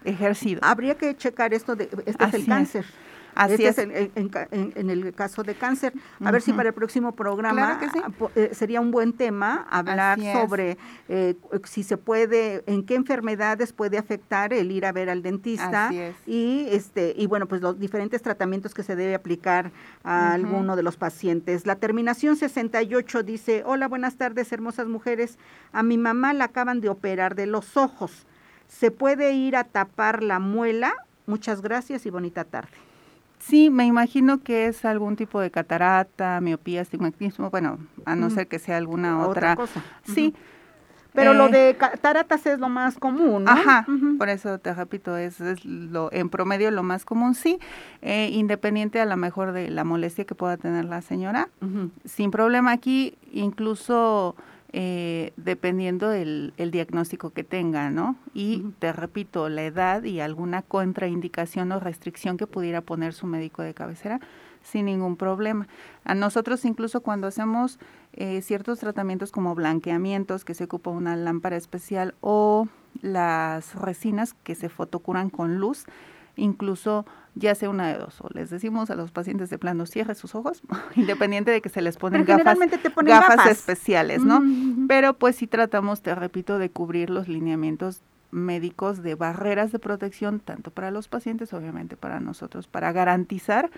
[0.04, 0.60] ejercido.
[0.64, 2.86] Habría que checar esto de este es el cáncer.
[3.38, 5.92] Así este es, en, el caso de cáncer.
[6.24, 7.80] A ver si para el próximo programa
[8.34, 10.76] eh, sería un buen tema hablar sobre
[11.08, 15.92] eh, si se puede, en qué enfermedades puede afectar el ir a ver al dentista
[16.26, 19.70] y este y bueno pues los diferentes tratamientos que se debe aplicar
[20.02, 21.64] a alguno de los pacientes.
[21.64, 25.38] La terminación 68 dice hola buenas tardes hermosas mujeres,
[25.70, 28.26] a mi mamá la acaban de operar de los ojos.
[28.66, 30.92] ¿Se puede ir a tapar la muela?
[31.26, 32.87] Muchas gracias y bonita tarde.
[33.38, 38.48] Sí, me imagino que es algún tipo de catarata, miopía, astigmatismo, bueno, a no ser
[38.48, 39.82] que sea alguna otra, cosa.
[40.04, 40.34] Sí.
[41.14, 43.50] Pero lo eh, de cataratas es lo más común, ¿no?
[43.50, 43.86] Ajá,
[44.18, 47.58] por eso te repito, es, es, lo en promedio lo más común, sí,
[48.02, 51.48] eh, independiente a lo mejor de la molestia que pueda tener la señora,
[52.04, 54.36] sin problema aquí, incluso
[54.72, 58.16] eh, dependiendo del el diagnóstico que tenga, ¿no?
[58.34, 63.62] Y te repito, la edad y alguna contraindicación o restricción que pudiera poner su médico
[63.62, 64.20] de cabecera
[64.62, 65.66] sin ningún problema.
[66.04, 67.78] A nosotros incluso cuando hacemos
[68.12, 72.68] eh, ciertos tratamientos como blanqueamientos, que se ocupa una lámpara especial, o
[73.00, 75.86] las resinas que se fotocuran con luz,
[76.38, 80.14] incluso ya sea una de dos, o les decimos a los pacientes de plano, cierre
[80.14, 80.62] sus ojos,
[80.96, 82.58] independiente de que se les ponen gafas,
[83.04, 84.42] gafas, especiales, ¿no?
[84.88, 90.40] Pero pues sí tratamos, te repito, de cubrir los lineamientos médicos de barreras de protección,
[90.40, 93.70] tanto para los pacientes, obviamente para nosotros, para garantizar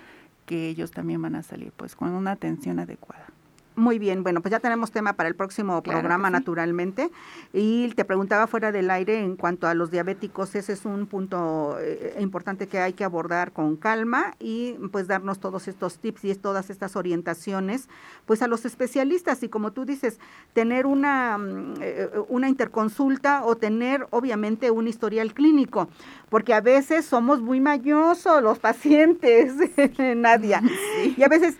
[0.45, 3.27] que ellos también van a salir pues con una atención adecuada.
[3.75, 7.09] Muy bien, bueno, pues ya tenemos tema para el próximo programa, naturalmente.
[7.53, 11.77] Y te preguntaba fuera del aire en cuanto a los diabéticos, ese es un punto
[11.79, 16.35] eh, importante que hay que abordar con calma y pues darnos todos estos tips y
[16.35, 17.87] todas estas orientaciones,
[18.25, 19.41] pues a los especialistas.
[19.41, 20.19] Y como tú dices,
[20.51, 25.87] tener una, mm, eh, una interconsulta o tener obviamente un historial clínico,
[26.29, 29.53] porque a veces somos muy mayosos los pacientes,
[30.17, 30.61] Nadia,
[31.17, 31.57] y a veces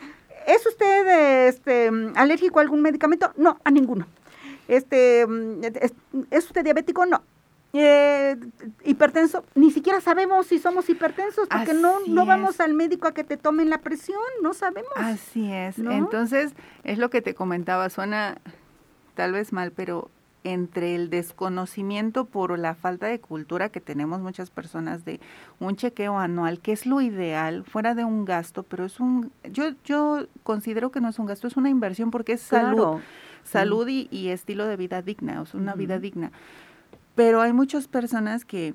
[0.47, 3.33] ¿Es usted este, alérgico a algún medicamento?
[3.37, 4.07] No, a ninguno.
[4.67, 5.25] Este,
[6.29, 7.05] ¿Es, usted diabético?
[7.05, 7.23] No.
[7.73, 8.35] Eh,
[8.83, 13.23] hipertenso, ni siquiera sabemos si somos hipertensos, porque no, no vamos al médico a que
[13.23, 14.91] te tomen la presión, no sabemos.
[14.97, 15.79] Así es.
[15.79, 18.39] Entonces, es lo que te comentaba, suena
[19.15, 20.09] tal vez mal, pero
[20.43, 25.19] entre el desconocimiento por la falta de cultura que tenemos muchas personas de
[25.59, 29.71] un chequeo anual, que es lo ideal, fuera de un gasto, pero es un, yo,
[29.85, 32.99] yo considero que no es un gasto, es una inversión porque es salud,
[33.43, 36.31] salud y, estilo de vida digna, o sea, una vida digna.
[37.13, 38.73] Pero hay muchas personas que,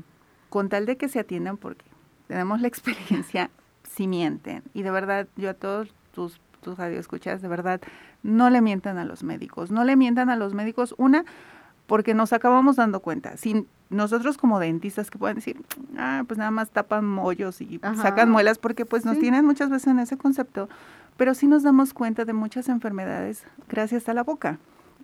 [0.50, 1.84] con tal de que se atiendan, porque
[2.28, 3.50] tenemos la experiencia,
[3.82, 4.62] si mienten.
[4.72, 7.80] Y de verdad, yo a todos tus, tus radioescuchas, de verdad,
[8.22, 9.70] no le mientan a los médicos.
[9.70, 11.24] No le mientan a los médicos, una,
[11.86, 13.36] porque nos acabamos dando cuenta.
[13.36, 15.60] Sin nosotros como dentistas que pueden decir,
[15.96, 19.88] ah, pues nada más tapan mollos y sacan muelas, porque pues nos tienen muchas veces
[19.88, 20.68] en ese concepto,
[21.16, 24.58] pero sí nos damos cuenta de muchas enfermedades gracias a la boca.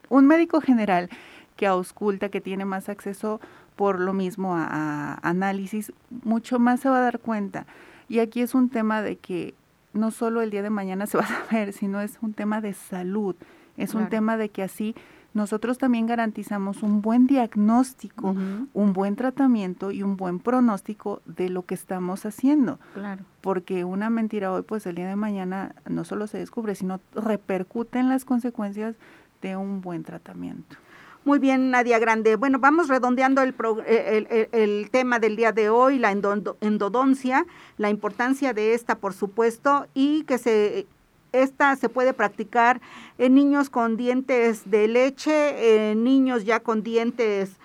[0.08, 1.08] Un médico general
[1.56, 3.40] que ausculta, que tiene más acceso
[3.76, 5.92] por lo mismo a, análisis,
[6.24, 7.66] mucho más se va a dar cuenta.
[8.08, 9.54] Y aquí es un tema de que
[9.92, 12.74] no solo el día de mañana se va a saber, sino es un tema de
[12.74, 13.36] salud,
[13.76, 14.94] es un tema de que así
[15.34, 18.34] nosotros también garantizamos un buen diagnóstico,
[18.74, 22.78] un buen tratamiento y un buen pronóstico de lo que estamos haciendo.
[22.94, 23.24] Claro.
[23.40, 27.98] Porque una mentira hoy, pues el día de mañana no solo se descubre, sino repercute
[27.98, 28.96] en las consecuencias
[29.40, 30.76] de un buen tratamiento.
[31.24, 32.34] Muy bien, Nadia Grande.
[32.34, 33.54] Bueno, vamos redondeando el,
[33.86, 37.46] eh, el, tema del día de hoy, la endodoncia,
[37.78, 40.86] la importancia de esta, por supuesto, y que se
[41.32, 42.80] esta se puede practicar
[43.18, 47.58] en niños con dientes de leche, en niños ya con dientes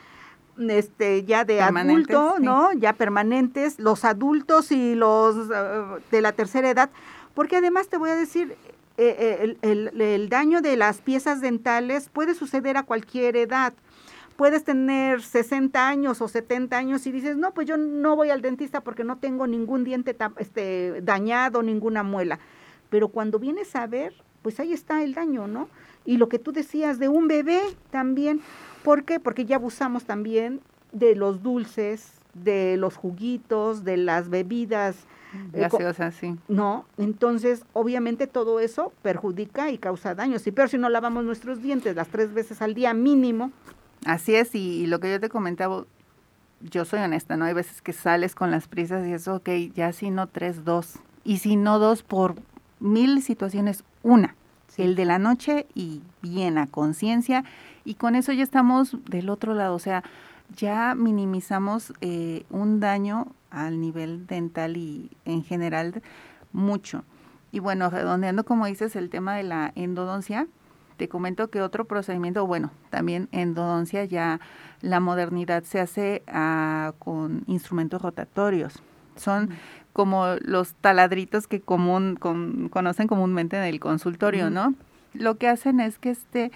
[0.58, 2.74] este ya de adulto, ¿no?
[2.74, 6.90] Ya permanentes, los adultos y los uh, de la tercera edad,
[7.34, 8.56] porque además te voy a decir,
[8.98, 13.74] eh, eh, el, daño de las piezas dentales puede suceder a cualquier edad.
[14.38, 18.42] Puedes tener 60 años o 70 años y dices, no, pues yo no voy al
[18.42, 22.40] dentista porque no tengo ningún diente este, dañado, ninguna muela.
[22.90, 25.70] Pero cuando vienes a ver, pues ahí está el daño, ¿no?
[26.06, 28.42] Y lo que tú decías de un bebé también.
[28.84, 29.20] ¿Por qué?
[29.20, 30.62] Porque ya abusamos también
[30.94, 34.96] de los dulces, de los juguitos, de las bebidas.
[35.54, 36.38] Eh, Gaseosas, sí.
[36.48, 40.48] No, entonces obviamente todo eso perjudica y causa daños.
[40.48, 43.52] Y peor si no lavamos nuestros dientes las tres veces al día mínimo.
[44.06, 45.86] Así es, y, y, lo que yo te comentaba,
[46.62, 47.46] yo soy honesta, ¿no?
[47.46, 51.00] Hay veces que sales con las prisas y eso, ok, ya si no tres, dos.
[51.26, 52.36] Y si no dos por
[52.80, 54.36] mil situaciones, una,
[54.78, 57.44] el de la noche y bien a conciencia,
[57.84, 60.04] y con eso ya estamos del otro lado, o sea,
[60.56, 66.02] ya minimizamos eh, un daño al nivel dental y en general
[66.54, 67.04] mucho.
[67.52, 70.48] Y bueno, redondeando como dices el tema de la endodoncia,
[70.98, 74.40] te comento que otro procedimiento, bueno, también endodoncia ya
[74.82, 78.82] la modernidad se hace ah, con instrumentos rotatorios.
[79.16, 79.50] Son
[79.98, 82.20] como los taladritos que común,
[82.70, 84.76] conocen comúnmente en el consultorio, ¿no?
[85.16, 86.52] Lo que hacen es que este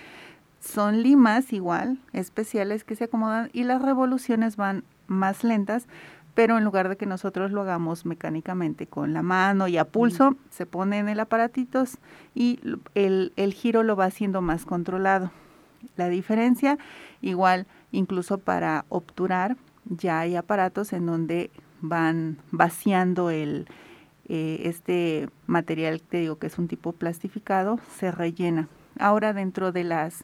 [0.59, 5.87] son limas igual, especiales que se acomodan y las revoluciones van más lentas,
[6.35, 10.35] pero en lugar de que nosotros lo hagamos mecánicamente con la mano y a pulso,
[10.51, 11.97] se pone en el aparatitos
[12.35, 12.59] y
[12.93, 15.31] el, el giro lo va haciendo más controlado.
[15.97, 16.77] La diferencia,
[17.21, 21.49] igual, incluso para obturar, ya hay aparatos en donde
[21.81, 23.67] van vaciando el,
[24.27, 28.67] eh, este material, te digo que es un tipo plastificado, se rellena.
[28.99, 30.23] Ahora dentro de las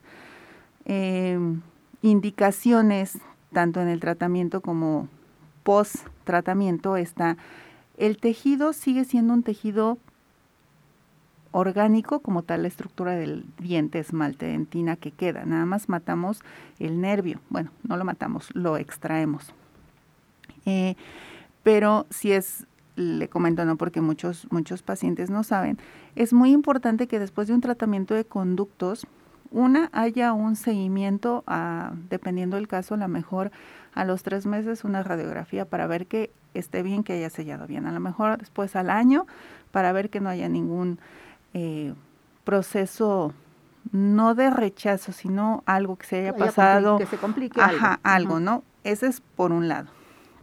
[0.86, 1.62] em,
[2.02, 3.18] indicaciones,
[3.52, 5.08] tanto en el tratamiento como
[5.64, 7.38] post tratamiento, está
[7.98, 9.98] el tejido sigue siendo un tejido
[11.52, 15.46] orgánico como tal la estructura del diente, esmalte, dentina que queda.
[15.46, 16.42] Nada más matamos
[16.78, 17.40] el nervio.
[17.50, 19.54] Bueno, no lo matamos, lo extraemos.
[20.66, 20.96] Eh,
[21.68, 25.78] pero si es, le comento no porque muchos, muchos pacientes no saben,
[26.16, 29.06] es muy importante que después de un tratamiento de conductos,
[29.52, 33.52] una, haya un seguimiento, a, dependiendo del caso, a lo mejor
[33.94, 37.86] a los tres meses una radiografía para ver que esté bien, que haya sellado bien.
[37.86, 39.28] A lo mejor después al año
[39.72, 41.00] para ver que no haya ningún
[41.54, 41.94] eh,
[42.46, 43.34] proceso
[43.92, 46.98] no de rechazo, sino algo que se haya pasado.
[46.98, 48.64] Que se complique Ajá, algo, ¿no?
[48.86, 49.97] Ese es por un lado.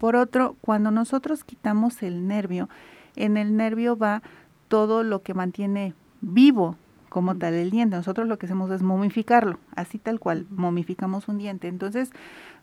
[0.05, 2.69] Por otro, cuando nosotros quitamos el nervio,
[3.17, 4.21] en el nervio va
[4.69, 6.77] todo lo que mantiene vivo
[7.09, 7.97] como tal el diente.
[7.97, 11.69] Nosotros lo que hacemos es momificarlo, así tal cual, momificamos un diente.
[11.69, 12.11] Entonces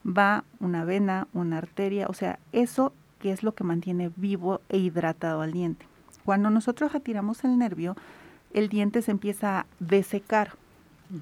[0.05, 4.77] va una vena, una arteria, o sea, eso que es lo que mantiene vivo e
[4.77, 5.87] hidratado al diente.
[6.23, 7.95] Cuando nosotros retiramos el nervio,
[8.53, 10.51] el diente se empieza a desecar.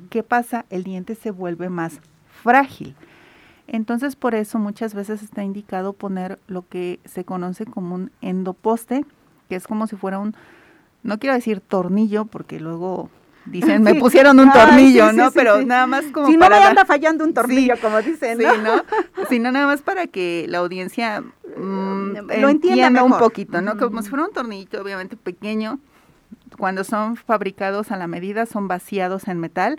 [0.10, 0.66] ¿Qué pasa?
[0.70, 2.02] El diente se vuelve más
[2.44, 2.94] frágil.
[3.72, 9.06] Entonces, por eso muchas veces está indicado poner lo que se conoce como un endoposte,
[9.48, 10.36] que es como si fuera un,
[11.04, 13.12] no quiero decir tornillo, porque luego
[13.46, 15.32] dicen, me pusieron un tornillo, ¿no?
[15.32, 18.58] Pero nada más como si no me anda fallando un tornillo, como dicen, ¿no?
[18.58, 18.84] ¿no?
[19.30, 23.78] Sino nada más para que la audiencia mm, lo entienda, un poquito, ¿no?
[23.78, 25.80] Como si fuera un tornillo, obviamente pequeño.
[26.58, 29.78] Cuando son fabricados a la medida, son vaciados en metal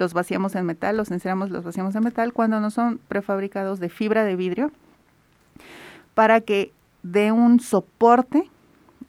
[0.00, 3.90] los vaciamos en metal, los enceramos, los vaciamos en metal, cuando no son prefabricados de
[3.90, 4.72] fibra de vidrio,
[6.14, 6.72] para que
[7.02, 8.50] dé un soporte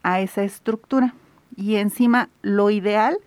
[0.04, 1.16] a esa estructura.
[1.56, 3.18] Y encima, lo ideal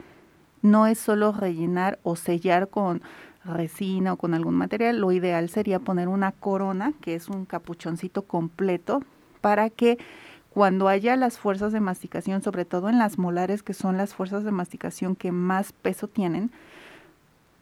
[0.61, 3.03] no es solo rellenar o sellar con
[3.45, 8.23] resina o con algún material, lo ideal sería poner una corona, que es un capuchoncito
[8.23, 9.03] completo,
[9.41, 9.99] para que
[10.51, 14.45] cuando haya las fuerzas de masticación, sobre todo en las molares, que son las fuerzas
[14.45, 16.51] de masticación que más peso tienen,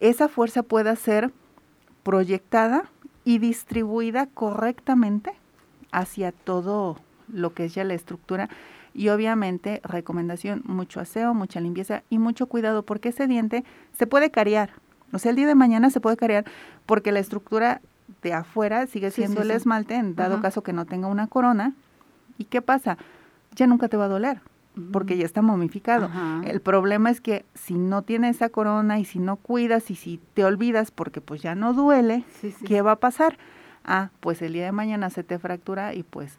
[0.03, 1.31] esa fuerza pueda ser
[2.03, 2.83] proyectada
[3.23, 5.31] y distribuida correctamente
[5.93, 6.97] hacia todo
[7.31, 8.49] lo que es ya la estructura.
[8.93, 13.63] Y obviamente recomendación mucho aseo, mucha limpieza y mucho cuidado porque ese diente
[13.97, 14.71] se puede cariar
[15.13, 16.43] O sea, el día de mañana se puede carear
[16.85, 17.79] porque la estructura
[18.21, 21.73] de afuera sigue siendo el esmalte, en dado caso que no tenga una corona.
[22.37, 22.97] ¿Y qué pasa?
[23.55, 24.41] Ya nunca te va a doler
[24.91, 26.09] porque ya está momificado.
[26.45, 30.19] El problema es que si no tiene esa corona y si no cuidas y si
[30.33, 32.23] te olvidas porque pues ya no duele,
[32.65, 33.37] ¿qué va a pasar?
[33.85, 36.37] Ah, pues el día de mañana se te fractura y pues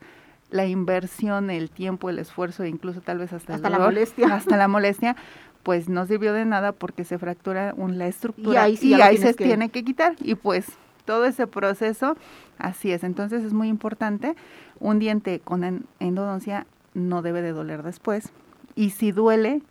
[0.50, 4.34] la inversión, el tiempo, el esfuerzo e incluso tal vez hasta, la molestia.
[4.34, 5.16] Hasta la molestia,
[5.62, 9.84] pues no sirvió de nada porque se fractura la estructura y ahí, se tiene que
[9.84, 10.14] quitar.
[10.20, 10.66] Y pues
[11.04, 12.16] todo ese proceso,
[12.58, 13.04] así es.
[13.04, 14.34] Entonces es muy importante.
[14.80, 18.32] Un diente con endodoncia no debe de doler después.
[18.74, 19.62] Y si duele,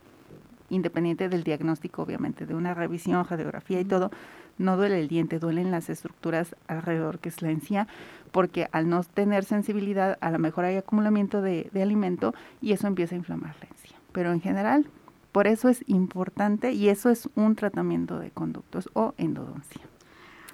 [0.69, 4.11] independiente del diagnóstico, obviamente, de una revisión, radiografía y todo,
[4.57, 7.87] no duele el diente, duelen las estructuras alrededor, que es la encía,
[8.31, 12.87] porque al no tener sensibilidad, a lo mejor hay acumulamiento de, de alimento y eso
[12.87, 13.97] empieza a inflamar la encía.
[14.11, 14.85] Pero en general,
[15.31, 19.81] por eso es importante y eso es un tratamiento de conductos o endodoncia.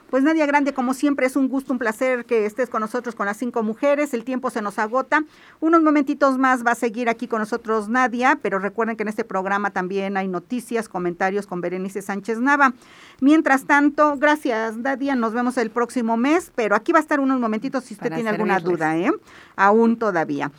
[0.09, 3.27] Pues Nadia Grande, como siempre, es un gusto, un placer que estés con nosotros con
[3.27, 4.13] las cinco mujeres.
[4.15, 5.23] El tiempo se nos agota.
[5.59, 9.23] Unos momentitos más va a seguir aquí con nosotros Nadia, pero recuerden que en este
[9.23, 12.73] programa también hay noticias, comentarios con Berenice Sánchez Nava.
[13.21, 17.39] Mientras tanto, gracias Nadia, nos vemos el próximo mes, pero aquí va a estar unos
[17.39, 19.11] momentitos si usted tiene alguna duda, ¿eh?
[19.55, 20.51] Aún todavía.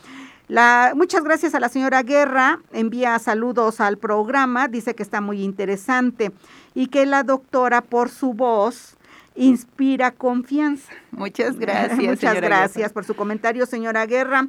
[0.47, 5.43] La, muchas gracias a la señora Guerra, envía saludos al programa, dice que está muy
[5.43, 6.31] interesante
[6.73, 8.97] y que la doctora por su voz
[9.35, 10.91] inspira confianza.
[11.11, 11.99] Muchas gracias.
[11.99, 14.47] Muchas gracias por su comentario, señora Guerra.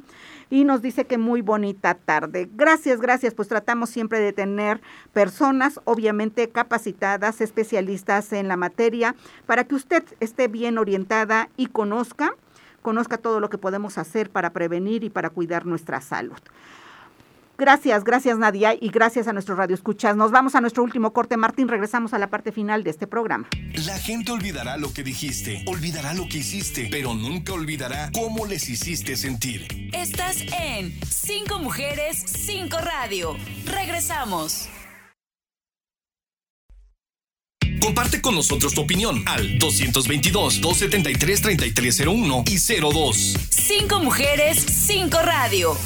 [0.49, 2.49] Y nos dice que muy bonita tarde.
[2.53, 3.33] Gracias, gracias.
[3.33, 4.81] Pues tratamos siempre de tener
[5.13, 9.15] personas, obviamente capacitadas, especialistas en la materia,
[9.45, 12.35] para que usted esté bien orientada y conozca,
[12.81, 16.39] conozca todo lo que podemos hacer para prevenir y para cuidar nuestra salud.
[17.57, 20.15] Gracias, gracias Nadia y gracias a nuestro Radio Escuchas.
[20.15, 21.67] Nos vamos a nuestro último corte, Martín.
[21.67, 23.47] Regresamos a la parte final de este programa.
[23.85, 28.67] La gente olvidará lo que dijiste, olvidará lo que hiciste, pero nunca olvidará cómo les
[28.69, 29.67] hiciste sentir.
[29.93, 33.35] Estás en Cinco Mujeres, Cinco Radio.
[33.65, 34.69] Regresamos.
[37.83, 43.35] Comparte con nosotros tu opinión al 222-273-3301 y 02.
[43.49, 45.77] Cinco Mujeres, Cinco Radio.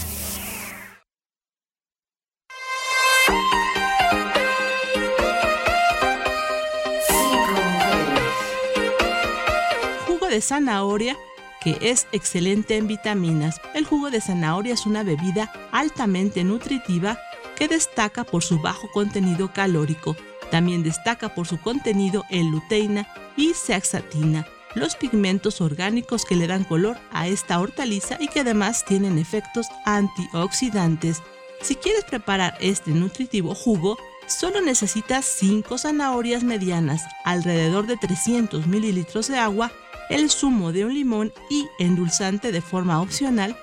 [10.38, 11.18] De zanahoria
[11.62, 13.60] que es excelente en vitaminas.
[13.74, 17.18] El jugo de zanahoria es una bebida altamente nutritiva
[17.56, 20.16] que destaca por su bajo contenido calórico.
[20.52, 26.66] También destaca por su contenido en luteína y zeaxantina, los pigmentos orgánicos que le dan
[26.66, 31.24] color a esta hortaliza y que además tienen efectos antioxidantes.
[31.64, 39.30] Si quieres preparar este nutritivo jugo, solo necesitas 5 zanahorias medianas, alrededor de 300 mililitros
[39.30, 39.72] de agua
[40.10, 43.56] el zumo de un limón y endulzante de forma opcional.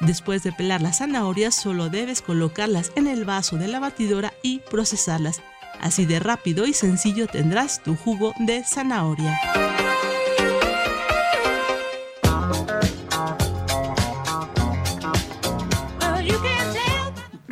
[0.00, 4.60] Después de pelar las zanahorias solo debes colocarlas en el vaso de la batidora y
[4.70, 5.42] procesarlas.
[5.80, 9.79] Así de rápido y sencillo tendrás tu jugo de zanahoria.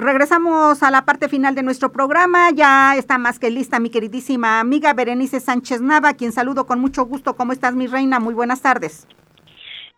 [0.08, 2.50] Regresamos a la parte final de nuestro programa.
[2.50, 7.04] Ya está más que lista mi queridísima amiga Berenice Sánchez Nava, quien saludo con mucho
[7.04, 7.36] gusto.
[7.36, 8.18] ¿Cómo estás, mi reina?
[8.18, 9.06] Muy buenas tardes.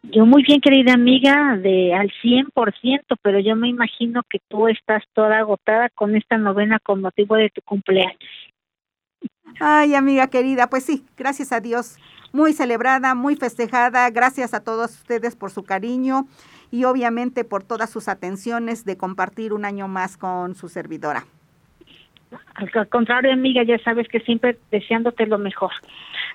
[0.03, 2.51] Yo muy bien, querida amiga, de al 100%,
[3.23, 7.51] pero yo me imagino que tú estás toda agotada con esta novena con motivo de
[7.51, 8.19] tu cumpleaños.
[9.61, 11.99] Ay, amiga querida, pues sí, gracias a Dios,
[12.33, 14.11] muy celebrada, muy festejada.
[14.11, 16.27] Gracias a todos ustedes por su cariño
[16.71, 21.25] y obviamente por todas sus atenciones de compartir un año más con su servidora.
[22.55, 25.73] Al contrario, amiga, ya sabes que siempre deseándote lo mejor.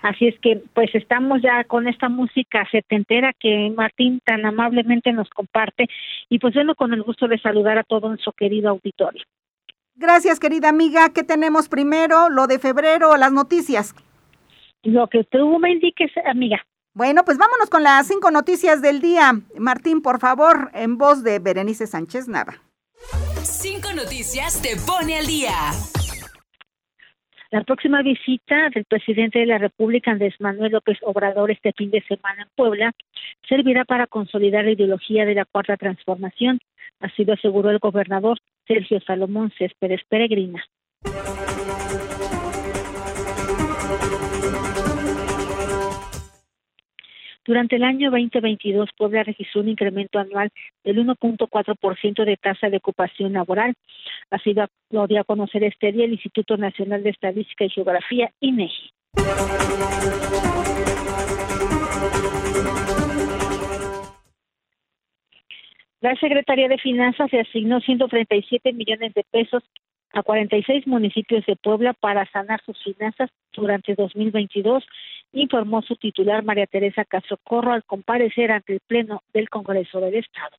[0.01, 5.29] Así es que, pues estamos ya con esta música setentera que Martín tan amablemente nos
[5.29, 5.87] comparte
[6.29, 9.23] y pues bueno, con el gusto de saludar a todo nuestro querido auditorio.
[9.95, 11.09] Gracias, querida amiga.
[11.13, 12.29] ¿Qué tenemos primero?
[12.29, 13.95] ¿Lo de febrero o las noticias?
[14.83, 16.65] Lo que tú me indiques, amiga.
[16.95, 19.33] Bueno, pues vámonos con las cinco noticias del día.
[19.57, 22.63] Martín, por favor, en voz de Berenice Sánchez Nava.
[23.43, 25.51] Cinco noticias te pone al día.
[27.51, 32.01] La próxima visita del presidente de la República, Andrés Manuel López Obrador, este fin de
[32.03, 32.93] semana en Puebla,
[33.49, 36.59] servirá para consolidar la ideología de la Cuarta Transformación,
[37.01, 40.63] así lo aseguró el gobernador Sergio Salomón Céspedes Peregrina.
[47.45, 50.49] Durante el año 2022, Puebla registró un incremento anual
[50.83, 53.75] del 1.4% de tasa de ocupación laboral.
[54.31, 54.55] Así
[54.89, 58.89] lo dio a conocer este día el Instituto Nacional de Estadística y Geografía, INEGI.
[66.01, 69.63] La Secretaría de Finanzas se asignó 137 millones de pesos
[70.15, 74.83] a 46 municipios de Puebla para sanar sus finanzas durante 2022,
[75.33, 80.15] informó su titular María Teresa Castro Corro al comparecer ante el Pleno del Congreso del
[80.15, 80.55] Estado.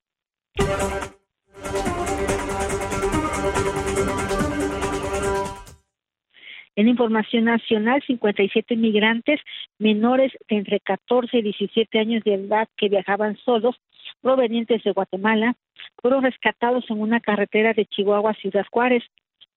[6.76, 9.40] En información nacional, 57 migrantes
[9.78, 13.74] menores de entre 14 y 17 años de edad que viajaban solos
[14.20, 15.57] provenientes de Guatemala
[16.02, 19.02] fueron rescatados en una carretera de Chihuahua Ciudad Juárez.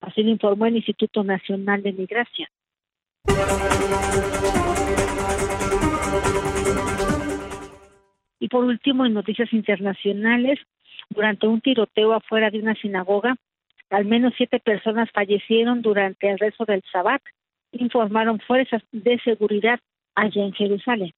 [0.00, 2.48] Así lo informó el Instituto Nacional de Migración.
[8.38, 10.58] Y por último, en noticias internacionales,
[11.10, 13.36] durante un tiroteo afuera de una sinagoga,
[13.90, 17.22] al menos siete personas fallecieron durante el rezo del Sabbat,
[17.72, 19.80] informaron fuerzas de seguridad
[20.14, 21.12] allá en Jerusalén.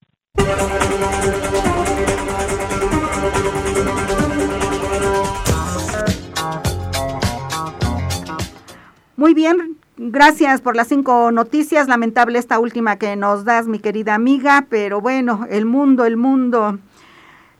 [9.22, 11.86] Muy bien, gracias por las cinco noticias.
[11.86, 16.80] Lamentable esta última que nos das, mi querida amiga, pero bueno, el mundo, el mundo,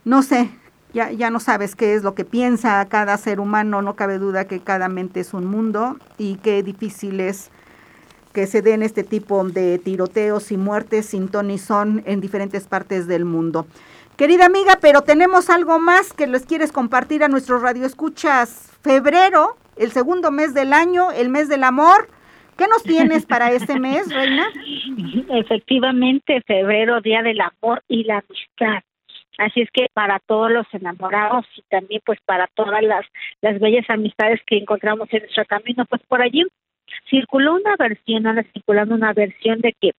[0.05, 0.51] no sé,
[0.93, 4.49] ya, ya no sabes qué es lo que piensa cada ser humano, no cabe duda
[4.49, 7.53] que cada mente es un mundo y qué difícil es
[8.33, 12.67] que se den este tipo de tiroteos y muertes sin ton y son en diferentes
[12.67, 13.69] partes del mundo.
[14.17, 18.69] Querida amiga, pero tenemos algo más que les quieres compartir a nuestros radioescuchas.
[18.83, 22.09] Febrero, el segundo mes del año, el mes del amor.
[22.57, 24.47] ¿Qué nos tienes para este mes, Reina?
[25.31, 28.83] Efectivamente, febrero, Día del Amor y la Amistad.
[29.39, 33.07] Así es que para todos los enamorados y también pues para todas las,
[33.41, 36.45] las bellas amistades que encontramos en nuestro camino, pues por allí
[37.09, 39.93] circuló una versión, anda circulando una versión de que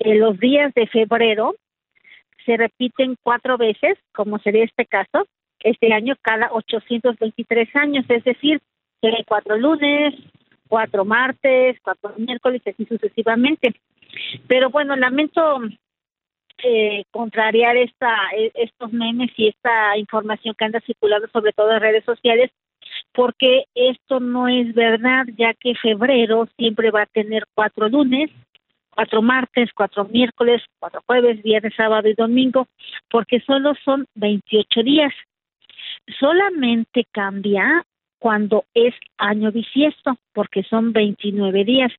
[0.00, 1.54] en los días de febrero
[2.44, 5.26] se repiten cuatro veces, como sería este caso,
[5.60, 8.60] este año cada 823 años, es decir,
[9.10, 10.14] que cuatro lunes,
[10.68, 13.74] cuatro martes, cuatro miércoles, así sucesivamente.
[14.46, 15.60] Pero bueno, lamento
[16.62, 21.80] eh, contrariar esta, e, estos memes y esta información que anda circulando sobre todo en
[21.80, 22.50] redes sociales,
[23.12, 28.30] porque esto no es verdad, ya que febrero siempre va a tener cuatro lunes,
[28.90, 32.68] cuatro martes, cuatro miércoles, cuatro jueves, viernes, sábado y domingo,
[33.10, 35.12] porque solo son 28 días.
[36.18, 37.84] Solamente cambia
[38.24, 41.92] cuando es año bisiesto, porque son 29 días.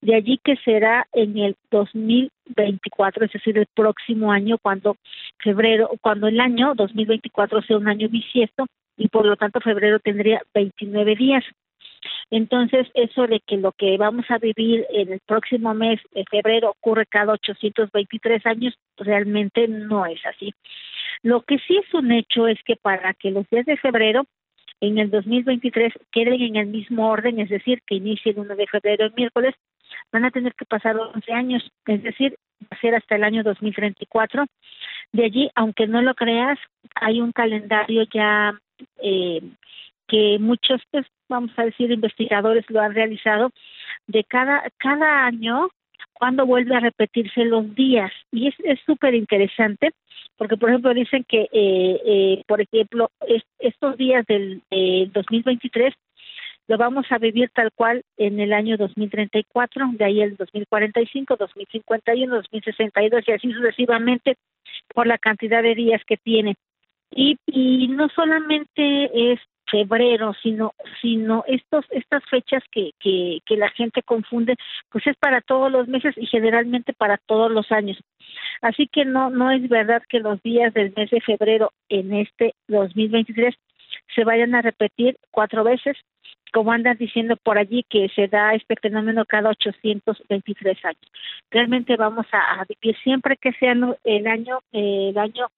[0.00, 4.96] De allí que será en el 2024, es decir, el próximo año, cuando
[5.36, 8.64] febrero, cuando el año 2024 sea un año bisiesto
[8.96, 11.44] y por lo tanto febrero tendría 29 días.
[12.30, 16.70] Entonces, eso de que lo que vamos a vivir en el próximo mes de febrero
[16.70, 20.54] ocurre cada 823 años, realmente no es así.
[21.22, 24.24] Lo que sí es un hecho es que para que los días de febrero
[24.80, 28.66] en el 2023 queden en el mismo orden, es decir, que inicie el 1 de
[28.66, 29.54] febrero el miércoles,
[30.12, 33.42] van a tener que pasar 11 años, es decir, va a ser hasta el año
[33.42, 34.44] 2034.
[35.12, 36.58] De allí, aunque no lo creas,
[36.94, 38.58] hay un calendario ya
[39.02, 39.40] eh,
[40.08, 43.50] que muchos, pues, vamos a decir, investigadores lo han realizado,
[44.06, 45.68] de cada, cada año,
[46.12, 48.12] cuando vuelve a repetirse los días.
[48.30, 49.92] Y es súper interesante,
[50.36, 53.10] porque, por ejemplo, dicen que, eh, eh, por ejemplo,
[53.58, 54.62] estos días del
[55.12, 55.94] 2023
[56.66, 62.36] lo vamos a vivir tal cual en el año 2034, de ahí el 2045, 2051,
[62.36, 64.36] 2062 y así sucesivamente
[64.94, 66.56] por la cantidad de días que tiene.
[67.10, 69.40] Y, y no solamente es
[69.70, 74.56] febrero, sino sino estos estas fechas que, que, que la gente confunde,
[74.90, 77.98] pues es para todos los meses y generalmente para todos los años.
[78.60, 82.54] Así que no no es verdad que los días del mes de febrero en este
[82.68, 83.54] 2023
[84.14, 85.96] se vayan a repetir cuatro veces,
[86.52, 91.10] como andan diciendo por allí que se da este fenómeno cada 823 años.
[91.50, 95.48] Realmente vamos a, vivir siempre que sea el año el año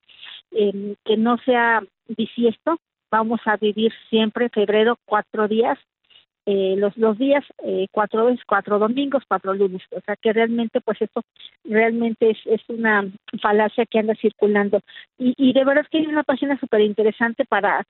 [0.53, 2.79] eh, que no sea bisiesto,
[3.11, 5.79] vamos a vivir siempre febrero cuatro días,
[6.47, 9.83] eh, los, los días eh, cuatro veces, cuatro domingos, cuatro lunes.
[9.91, 11.23] O sea que realmente, pues esto
[11.65, 13.05] realmente es, es una
[13.43, 14.81] falacia que anda circulando.
[15.19, 17.85] Y, y de verdad que hay una página súper interesante para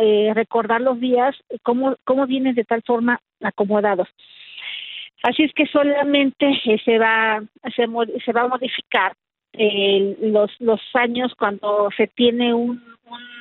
[0.00, 4.08] eh, recordar los días, cómo, cómo vienen de tal forma acomodados.
[5.22, 7.42] Así es que solamente se va
[7.74, 7.86] se,
[8.24, 9.14] se va a modificar
[9.54, 12.94] eh, los los años cuando se tiene un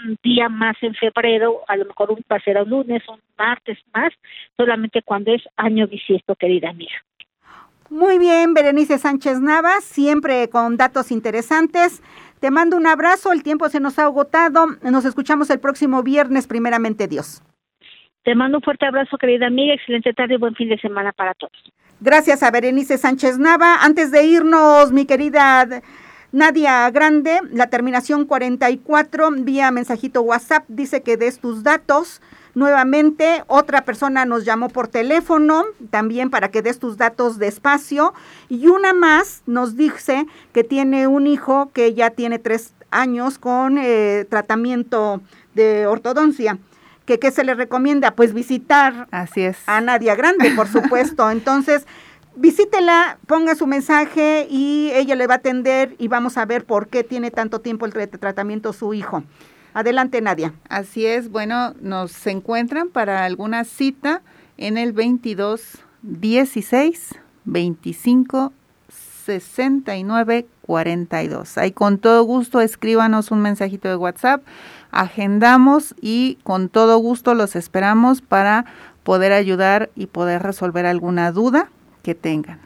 [0.05, 4.11] un día más en febrero, a lo mejor un, a un lunes, un martes más,
[4.57, 6.93] solamente cuando es año bisiesto, querida amiga.
[7.89, 12.01] Muy bien, Berenice Sánchez Navas, siempre con datos interesantes.
[12.39, 14.65] Te mando un abrazo, el tiempo se nos ha agotado.
[14.81, 17.43] Nos escuchamos el próximo viernes, primeramente Dios.
[18.23, 19.73] Te mando un fuerte abrazo, querida amiga.
[19.75, 21.51] Excelente tarde y buen fin de semana para todos.
[21.99, 23.83] Gracias a Berenice Sánchez Nava.
[23.83, 25.67] Antes de irnos, mi querida
[26.33, 32.21] Nadia Grande, la terminación 44, vía mensajito WhatsApp, dice que des tus datos.
[32.55, 38.15] Nuevamente, otra persona nos llamó por teléfono, también para que des tus datos despacio.
[38.49, 43.77] Y una más nos dice que tiene un hijo que ya tiene tres años con
[43.77, 45.21] eh, tratamiento
[45.53, 46.57] de ortodoncia
[47.05, 49.57] que qué se le recomienda, pues visitar Así es.
[49.67, 51.29] a Nadia Grande, por supuesto.
[51.29, 51.85] Entonces,
[52.35, 56.87] visítela, ponga su mensaje y ella le va a atender y vamos a ver por
[56.87, 59.23] qué tiene tanto tiempo el tratamiento su hijo.
[59.73, 60.53] Adelante, Nadia.
[60.69, 64.21] Así es, bueno, nos encuentran para alguna cita
[64.57, 67.15] en el 22 16
[67.45, 68.53] 25
[69.25, 71.57] 69 42.
[71.57, 74.43] Ahí con todo gusto escríbanos un mensajito de WhatsApp
[74.91, 78.65] agendamos y con todo gusto los esperamos para
[79.03, 81.69] poder ayudar y poder resolver alguna duda
[82.03, 82.59] que tengan.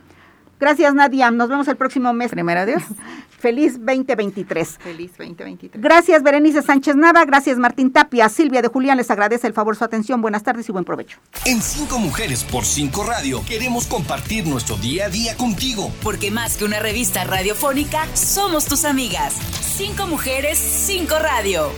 [0.59, 1.29] Gracias, Nadia.
[1.31, 2.31] Nos vemos el próximo mes.
[2.31, 2.83] Primero Dios.
[3.39, 4.79] Feliz 2023.
[4.79, 5.81] Feliz 2023.
[5.81, 7.23] Gracias, Berenice Sánchez Nava.
[7.25, 8.27] Gracias, Martín Tapia.
[8.29, 10.21] Silvia de Julián les agradece el favor su atención.
[10.21, 11.19] Buenas tardes y buen provecho.
[11.45, 15.91] En Cinco Mujeres por Cinco Radio queremos compartir nuestro día a día contigo.
[16.01, 19.35] Porque más que una revista radiofónica, somos tus amigas.
[19.61, 21.69] Cinco Mujeres, Cinco Radio.